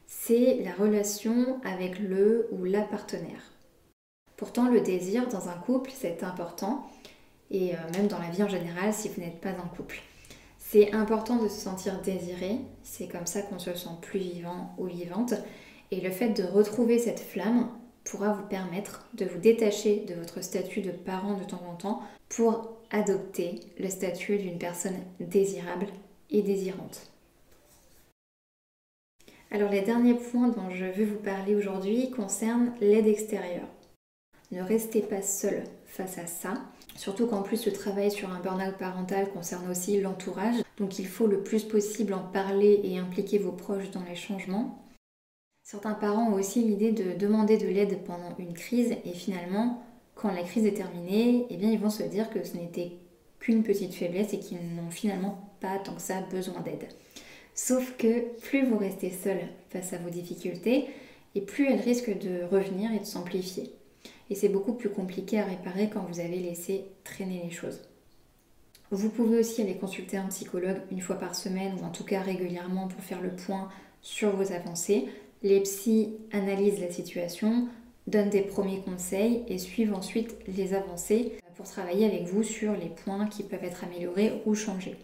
c'est 0.05 0.61
la 0.63 0.71
relation 0.73 1.59
avec 1.65 1.99
le 1.99 2.47
ou 2.51 2.63
la 2.63 2.81
partenaire. 2.81 3.56
Pourtant, 4.37 4.69
le 4.69 4.81
désir 4.81 5.27
dans 5.27 5.49
un 5.49 5.55
couple, 5.55 5.91
c'est 5.93 6.23
important, 6.23 6.87
et 7.49 7.73
euh, 7.73 7.77
même 7.95 8.07
dans 8.07 8.19
la 8.19 8.29
vie 8.29 8.43
en 8.43 8.47
général 8.47 8.93
si 8.93 9.09
vous 9.09 9.21
n'êtes 9.21 9.41
pas 9.41 9.49
en 9.51 9.67
couple. 9.75 10.01
C'est 10.59 10.93
important 10.93 11.41
de 11.41 11.47
se 11.47 11.59
sentir 11.59 12.01
désiré, 12.01 12.57
c'est 12.83 13.07
comme 13.07 13.25
ça 13.25 13.41
qu'on 13.41 13.57
se 13.57 13.73
sent 13.73 13.89
plus 14.01 14.19
vivant 14.19 14.75
ou 14.77 14.85
vivante, 14.85 15.33
et 15.91 16.01
le 16.01 16.11
fait 16.11 16.29
de 16.29 16.43
retrouver 16.43 16.99
cette 16.99 17.19
flamme 17.19 17.69
pourra 18.03 18.33
vous 18.33 18.45
permettre 18.45 19.07
de 19.13 19.25
vous 19.25 19.39
détacher 19.39 20.05
de 20.07 20.13
votre 20.13 20.43
statut 20.43 20.81
de 20.81 20.91
parent 20.91 21.33
de 21.33 21.43
temps 21.43 21.63
en 21.67 21.75
temps 21.75 22.01
pour 22.29 22.77
adopter 22.91 23.61
le 23.79 23.89
statut 23.89 24.37
d'une 24.37 24.59
personne 24.59 24.97
désirable 25.19 25.87
et 26.29 26.41
désirante. 26.41 27.09
Alors 29.49 29.71
les 29.71 29.81
derniers 29.81 30.13
points 30.13 30.49
dont 30.49 30.69
je 30.69 30.85
veux 30.85 31.05
vous 31.05 31.19
parler 31.19 31.55
aujourd'hui 31.55 32.11
concernent 32.11 32.73
l'aide 32.81 33.07
extérieure. 33.07 33.67
Ne 34.51 34.61
restez 34.61 35.01
pas 35.01 35.21
seul 35.21 35.63
face 35.85 36.17
à 36.17 36.25
ça. 36.25 36.53
Surtout 36.95 37.27
qu'en 37.27 37.41
plus 37.41 37.65
le 37.65 37.73
travail 37.73 38.09
sur 38.11 38.29
un 38.31 38.39
burn-out 38.39 38.77
parental 38.77 39.29
concerne 39.31 39.69
aussi 39.69 39.99
l'entourage. 39.99 40.63
Donc 40.77 40.99
il 40.99 41.07
faut 41.07 41.27
le 41.27 41.41
plus 41.43 41.63
possible 41.63 42.13
en 42.13 42.23
parler 42.23 42.79
et 42.83 42.97
impliquer 42.97 43.39
vos 43.39 43.51
proches 43.51 43.91
dans 43.91 44.03
les 44.03 44.15
changements. 44.15 44.83
Certains 45.63 45.95
parents 45.95 46.31
ont 46.31 46.35
aussi 46.35 46.63
l'idée 46.63 46.93
de 46.93 47.11
demander 47.17 47.57
de 47.57 47.67
l'aide 47.67 48.03
pendant 48.05 48.33
une 48.39 48.53
crise 48.53 48.95
et 49.03 49.11
finalement, 49.11 49.83
quand 50.15 50.31
la 50.31 50.43
crise 50.43 50.65
est 50.65 50.75
terminée, 50.75 51.45
eh 51.49 51.57
bien 51.57 51.69
ils 51.69 51.79
vont 51.79 51.89
se 51.89 52.03
dire 52.03 52.29
que 52.29 52.43
ce 52.45 52.55
n'était 52.55 52.93
qu'une 53.39 53.63
petite 53.63 53.93
faiblesse 53.93 54.33
et 54.33 54.39
qu'ils 54.39 54.75
n'ont 54.75 54.89
finalement 54.89 55.51
pas 55.59 55.77
tant 55.79 55.95
que 55.95 56.01
ça 56.01 56.21
besoin 56.21 56.61
d'aide. 56.61 56.87
Sauf 57.53 57.97
que 57.97 58.33
plus 58.43 58.65
vous 58.65 58.77
restez 58.77 59.09
seul 59.09 59.39
face 59.69 59.91
à 59.91 59.97
vos 59.97 60.09
difficultés, 60.09 60.85
et 61.35 61.41
plus 61.41 61.67
elles 61.67 61.81
risquent 61.81 62.17
de 62.17 62.43
revenir 62.49 62.91
et 62.93 62.99
de 62.99 63.05
s'amplifier 63.05 63.76
et 64.29 64.35
c'est 64.35 64.49
beaucoup 64.49 64.73
plus 64.73 64.89
compliqué 64.89 65.39
à 65.39 65.45
réparer 65.45 65.89
quand 65.89 66.05
vous 66.09 66.19
avez 66.19 66.39
laissé 66.39 66.85
traîner 67.03 67.41
les 67.43 67.51
choses. 67.51 67.81
Vous 68.91 69.09
pouvez 69.09 69.39
aussi 69.39 69.61
aller 69.61 69.75
consulter 69.75 70.17
un 70.17 70.27
psychologue 70.27 70.81
une 70.91 71.01
fois 71.01 71.17
par 71.17 71.35
semaine 71.35 71.73
ou 71.81 71.85
en 71.85 71.89
tout 71.89 72.05
cas 72.05 72.21
régulièrement 72.21 72.87
pour 72.87 73.03
faire 73.03 73.21
le 73.21 73.35
point 73.35 73.69
sur 74.01 74.35
vos 74.35 74.53
avancées. 74.53 75.05
Les 75.43 75.59
psys 75.61 76.13
analysent 76.31 76.79
la 76.79 76.91
situation, 76.91 77.67
donnent 78.07 78.29
des 78.29 78.41
premiers 78.41 78.79
conseils 78.79 79.43
et 79.47 79.57
suivent 79.57 79.93
ensuite 79.93 80.35
les 80.47 80.73
avancées 80.73 81.33
pour 81.55 81.65
travailler 81.65 82.05
avec 82.05 82.23
vous 82.23 82.43
sur 82.43 82.73
les 82.73 82.89
points 82.89 83.27
qui 83.27 83.43
peuvent 83.43 83.63
être 83.63 83.83
améliorés 83.83 84.41
ou 84.45 84.55
changés. 84.55 84.95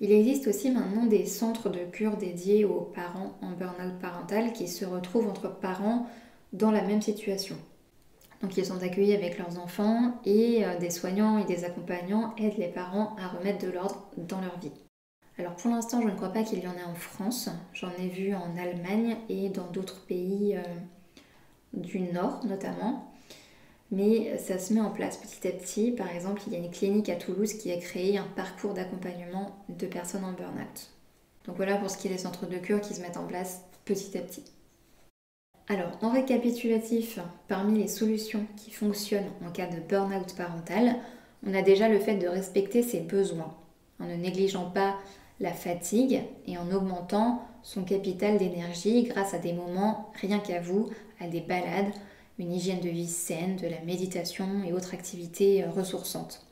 Il 0.00 0.12
existe 0.12 0.46
aussi 0.46 0.70
maintenant 0.70 1.06
des 1.06 1.26
centres 1.26 1.70
de 1.70 1.84
cure 1.90 2.16
dédiés 2.16 2.64
aux 2.64 2.82
parents 2.82 3.36
en 3.42 3.52
burn-out 3.52 3.98
parental 4.00 4.52
qui 4.52 4.68
se 4.68 4.84
retrouvent 4.84 5.28
entre 5.28 5.48
parents 5.48 6.06
dans 6.52 6.70
la 6.70 6.82
même 6.82 7.02
situation. 7.02 7.56
Donc 8.42 8.56
ils 8.56 8.66
sont 8.66 8.82
accueillis 8.82 9.14
avec 9.14 9.38
leurs 9.38 9.58
enfants 9.58 10.20
et 10.24 10.64
euh, 10.64 10.78
des 10.78 10.90
soignants 10.90 11.38
et 11.38 11.44
des 11.44 11.64
accompagnants 11.64 12.34
aident 12.36 12.58
les 12.58 12.68
parents 12.68 13.16
à 13.16 13.28
remettre 13.28 13.64
de 13.64 13.70
l'ordre 13.70 14.06
dans 14.16 14.40
leur 14.40 14.58
vie. 14.58 14.72
Alors 15.38 15.54
pour 15.54 15.70
l'instant, 15.70 16.00
je 16.02 16.08
ne 16.08 16.14
crois 16.14 16.32
pas 16.32 16.42
qu'il 16.42 16.62
y 16.62 16.68
en 16.68 16.74
ait 16.74 16.84
en 16.84 16.94
France. 16.94 17.48
J'en 17.72 17.90
ai 17.98 18.08
vu 18.08 18.34
en 18.34 18.56
Allemagne 18.56 19.16
et 19.28 19.48
dans 19.48 19.70
d'autres 19.70 20.04
pays 20.06 20.56
euh, 20.56 20.62
du 21.72 22.00
Nord 22.00 22.44
notamment. 22.44 23.12
Mais 23.92 24.36
ça 24.38 24.58
se 24.58 24.74
met 24.74 24.80
en 24.80 24.90
place 24.90 25.16
petit 25.18 25.46
à 25.46 25.52
petit. 25.52 25.92
Par 25.92 26.10
exemple, 26.10 26.42
il 26.46 26.52
y 26.52 26.56
a 26.56 26.58
une 26.58 26.70
clinique 26.70 27.08
à 27.08 27.16
Toulouse 27.16 27.54
qui 27.54 27.70
a 27.70 27.76
créé 27.76 28.18
un 28.18 28.26
parcours 28.34 28.74
d'accompagnement 28.74 29.64
de 29.68 29.86
personnes 29.86 30.24
en 30.24 30.32
burn-out. 30.32 30.90
Donc 31.46 31.56
voilà 31.56 31.76
pour 31.76 31.88
ce 31.88 31.96
qui 31.96 32.08
est 32.08 32.10
des 32.10 32.18
centres 32.18 32.46
de 32.46 32.56
cure 32.58 32.80
qui 32.80 32.94
se 32.94 33.00
mettent 33.00 33.16
en 33.16 33.26
place 33.26 33.62
petit 33.84 34.18
à 34.18 34.22
petit. 34.22 34.55
Alors, 35.68 35.98
en 36.00 36.10
récapitulatif, 36.10 37.18
parmi 37.48 37.80
les 37.80 37.88
solutions 37.88 38.46
qui 38.56 38.70
fonctionnent 38.70 39.32
en 39.44 39.50
cas 39.50 39.66
de 39.66 39.80
burn-out 39.80 40.36
parental, 40.36 40.96
on 41.44 41.54
a 41.54 41.62
déjà 41.62 41.88
le 41.88 41.98
fait 41.98 42.16
de 42.16 42.28
respecter 42.28 42.84
ses 42.84 43.00
besoins, 43.00 43.52
en 43.98 44.06
ne 44.06 44.14
négligeant 44.14 44.70
pas 44.70 44.96
la 45.40 45.52
fatigue 45.52 46.20
et 46.46 46.56
en 46.56 46.70
augmentant 46.70 47.42
son 47.62 47.82
capital 47.82 48.38
d'énergie 48.38 49.02
grâce 49.02 49.34
à 49.34 49.38
des 49.38 49.52
moments 49.52 50.12
rien 50.20 50.38
qu'à 50.38 50.60
vous, 50.60 50.88
à 51.20 51.26
des 51.26 51.40
balades, 51.40 51.92
une 52.38 52.52
hygiène 52.52 52.80
de 52.80 52.88
vie 52.88 53.08
saine, 53.08 53.56
de 53.56 53.66
la 53.66 53.80
méditation 53.80 54.46
et 54.64 54.72
autres 54.72 54.94
activités 54.94 55.64
ressourçantes. 55.64 56.46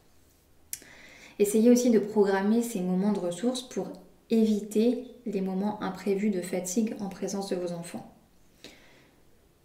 Essayez 1.39 1.71
aussi 1.71 1.91
de 1.91 2.01
programmer 2.01 2.63
ces 2.63 2.81
moments 2.81 3.13
de 3.13 3.21
ressources 3.21 3.63
pour 3.63 3.89
éviter 4.31 5.05
les 5.27 5.41
moments 5.41 5.81
imprévus 5.83 6.31
de 6.31 6.41
fatigue 6.41 6.97
en 7.01 7.09
présence 7.09 7.49
de 7.49 7.57
vos 7.57 7.73
enfants. 7.73 8.14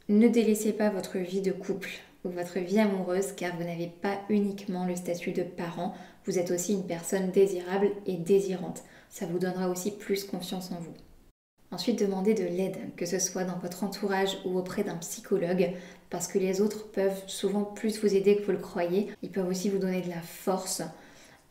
Ne 0.09 0.27
délaissez 0.27 0.73
pas 0.73 0.89
votre 0.89 1.19
vie 1.19 1.41
de 1.41 1.51
couple 1.51 1.91
ou 2.25 2.29
votre 2.29 2.57
vie 2.57 2.79
amoureuse 2.79 3.31
car 3.33 3.55
vous 3.55 3.63
n'avez 3.63 3.85
pas 3.85 4.17
uniquement 4.29 4.87
le 4.87 4.95
statut 4.95 5.33
de 5.33 5.43
parent, 5.43 5.93
vous 6.25 6.39
êtes 6.39 6.49
aussi 6.49 6.73
une 6.73 6.87
personne 6.87 7.29
désirable 7.29 7.91
et 8.07 8.15
désirante. 8.15 8.81
Ça 9.11 9.27
vous 9.27 9.37
donnera 9.37 9.69
aussi 9.69 9.91
plus 9.91 10.23
confiance 10.23 10.71
en 10.71 10.79
vous. 10.79 10.95
Ensuite, 11.69 11.99
demandez 11.99 12.33
de 12.33 12.43
l'aide, 12.43 12.95
que 12.97 13.05
ce 13.05 13.19
soit 13.19 13.43
dans 13.43 13.59
votre 13.59 13.83
entourage 13.83 14.39
ou 14.45 14.57
auprès 14.57 14.83
d'un 14.83 14.97
psychologue, 14.97 15.73
parce 16.09 16.27
que 16.27 16.39
les 16.39 16.59
autres 16.59 16.89
peuvent 16.89 17.21
souvent 17.27 17.63
plus 17.63 18.01
vous 18.01 18.15
aider 18.15 18.37
que 18.37 18.41
vous 18.41 18.51
le 18.51 18.57
croyez. 18.57 19.11
Ils 19.21 19.29
peuvent 19.29 19.47
aussi 19.47 19.69
vous 19.69 19.77
donner 19.77 20.01
de 20.01 20.09
la 20.09 20.21
force 20.23 20.81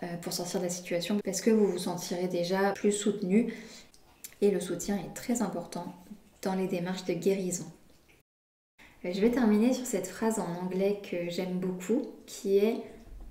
euh, 0.03 0.17
pour 0.21 0.33
sortir 0.33 0.59
de 0.59 0.65
la 0.65 0.71
situation, 0.71 1.21
parce 1.25 1.41
que 1.41 1.51
vous 1.51 1.69
vous 1.69 1.79
sentirez 1.79 2.27
déjà 2.27 2.73
plus 2.73 2.91
soutenu. 2.91 3.55
Et 4.41 4.51
le 4.51 4.59
soutien 4.59 4.97
est 4.97 5.15
très 5.15 5.43
important 5.43 5.95
dans 6.43 6.55
les 6.55 6.67
démarches 6.67 7.05
de 7.05 7.15
guérison. 7.15 7.67
Euh, 9.05 9.13
je 9.13 9.21
vais 9.21 9.31
terminer 9.31 9.73
sur 9.73 9.87
cette 9.87 10.07
phrase 10.07 10.39
en 10.39 10.65
anglais 10.65 11.01
que 11.09 11.29
j'aime 11.29 11.59
beaucoup, 11.59 12.03
qui 12.27 12.59
est 12.59 12.83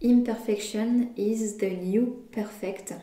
Imperfection 0.03 1.09
is 1.17 1.57
the 1.57 1.71
new 1.81 2.23
perfect. 2.31 2.93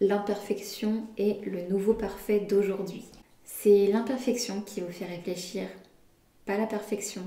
L'imperfection 0.00 1.06
est 1.16 1.44
le 1.46 1.68
nouveau 1.68 1.94
parfait 1.94 2.40
d'aujourd'hui. 2.40 3.04
C'est 3.44 3.86
l'imperfection 3.86 4.60
qui 4.62 4.80
vous 4.80 4.90
fait 4.90 5.04
réfléchir, 5.04 5.68
pas 6.44 6.58
la 6.58 6.66
perfection. 6.66 7.22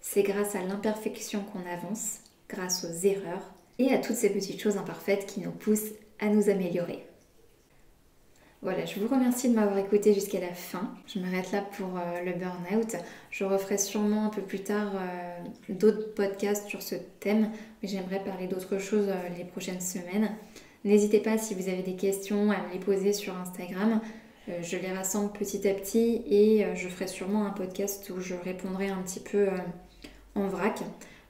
C'est 0.00 0.22
grâce 0.22 0.56
à 0.56 0.62
l'imperfection 0.62 1.44
qu'on 1.44 1.70
avance, 1.70 2.18
grâce 2.48 2.84
aux 2.84 3.06
erreurs 3.06 3.54
et 3.78 3.92
à 3.92 3.98
toutes 3.98 4.16
ces 4.16 4.30
petites 4.30 4.60
choses 4.60 4.76
imparfaites 4.76 5.26
qui 5.26 5.40
nous 5.40 5.52
poussent 5.52 5.92
à 6.18 6.28
nous 6.28 6.50
améliorer. 6.50 7.06
Voilà, 8.62 8.84
je 8.84 9.00
vous 9.00 9.08
remercie 9.08 9.48
de 9.48 9.54
m'avoir 9.54 9.78
écouté 9.78 10.12
jusqu'à 10.12 10.38
la 10.38 10.52
fin. 10.52 10.92
Je 11.06 11.18
m'arrête 11.18 11.50
là 11.50 11.62
pour 11.62 11.96
euh, 11.96 12.22
le 12.22 12.32
burn-out. 12.32 12.94
Je 13.30 13.44
referai 13.44 13.78
sûrement 13.78 14.26
un 14.26 14.28
peu 14.28 14.42
plus 14.42 14.62
tard 14.62 14.92
euh, 14.96 15.38
d'autres 15.70 16.12
podcasts 16.12 16.68
sur 16.68 16.82
ce 16.82 16.94
thème, 17.20 17.50
mais 17.82 17.88
j'aimerais 17.88 18.22
parler 18.22 18.48
d'autres 18.48 18.76
choses 18.76 19.08
euh, 19.08 19.28
les 19.38 19.44
prochaines 19.44 19.80
semaines. 19.80 20.36
N'hésitez 20.84 21.20
pas 21.20 21.38
si 21.38 21.54
vous 21.54 21.70
avez 21.70 21.82
des 21.82 21.96
questions 21.96 22.50
à 22.50 22.58
me 22.58 22.72
les 22.74 22.78
poser 22.78 23.14
sur 23.14 23.34
Instagram. 23.34 24.00
je 24.48 24.76
les 24.76 24.92
rassemble 24.92 25.32
petit 25.32 25.66
à 25.66 25.74
petit 25.74 26.22
et 26.26 26.64
je 26.74 26.88
ferai 26.88 27.06
sûrement 27.06 27.46
un 27.46 27.50
podcast 27.50 28.10
où 28.10 28.20
je 28.20 28.34
répondrai 28.34 28.88
un 28.88 29.02
petit 29.02 29.20
peu 29.20 29.48
en 30.34 30.48
vrac. 30.48 30.80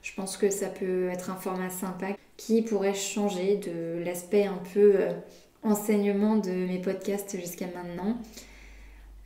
Je 0.01 0.13
pense 0.15 0.37
que 0.37 0.49
ça 0.49 0.67
peut 0.67 1.09
être 1.09 1.29
un 1.29 1.35
format 1.35 1.69
sympa 1.69 2.07
qui 2.37 2.61
pourrait 2.61 2.93
changer 2.93 3.57
de 3.57 4.01
l'aspect 4.05 4.45
un 4.45 4.61
peu 4.73 4.95
enseignement 5.63 6.37
de 6.37 6.51
mes 6.51 6.79
podcasts 6.79 7.39
jusqu'à 7.39 7.67
maintenant. 7.67 8.17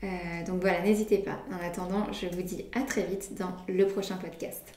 Euh, 0.04 0.08
donc 0.46 0.62
voilà, 0.62 0.82
n'hésitez 0.82 1.18
pas. 1.18 1.40
En 1.52 1.66
attendant, 1.66 2.12
je 2.12 2.28
vous 2.28 2.42
dis 2.42 2.66
à 2.74 2.82
très 2.82 3.04
vite 3.04 3.36
dans 3.36 3.56
le 3.68 3.88
prochain 3.88 4.18
podcast. 4.18 4.75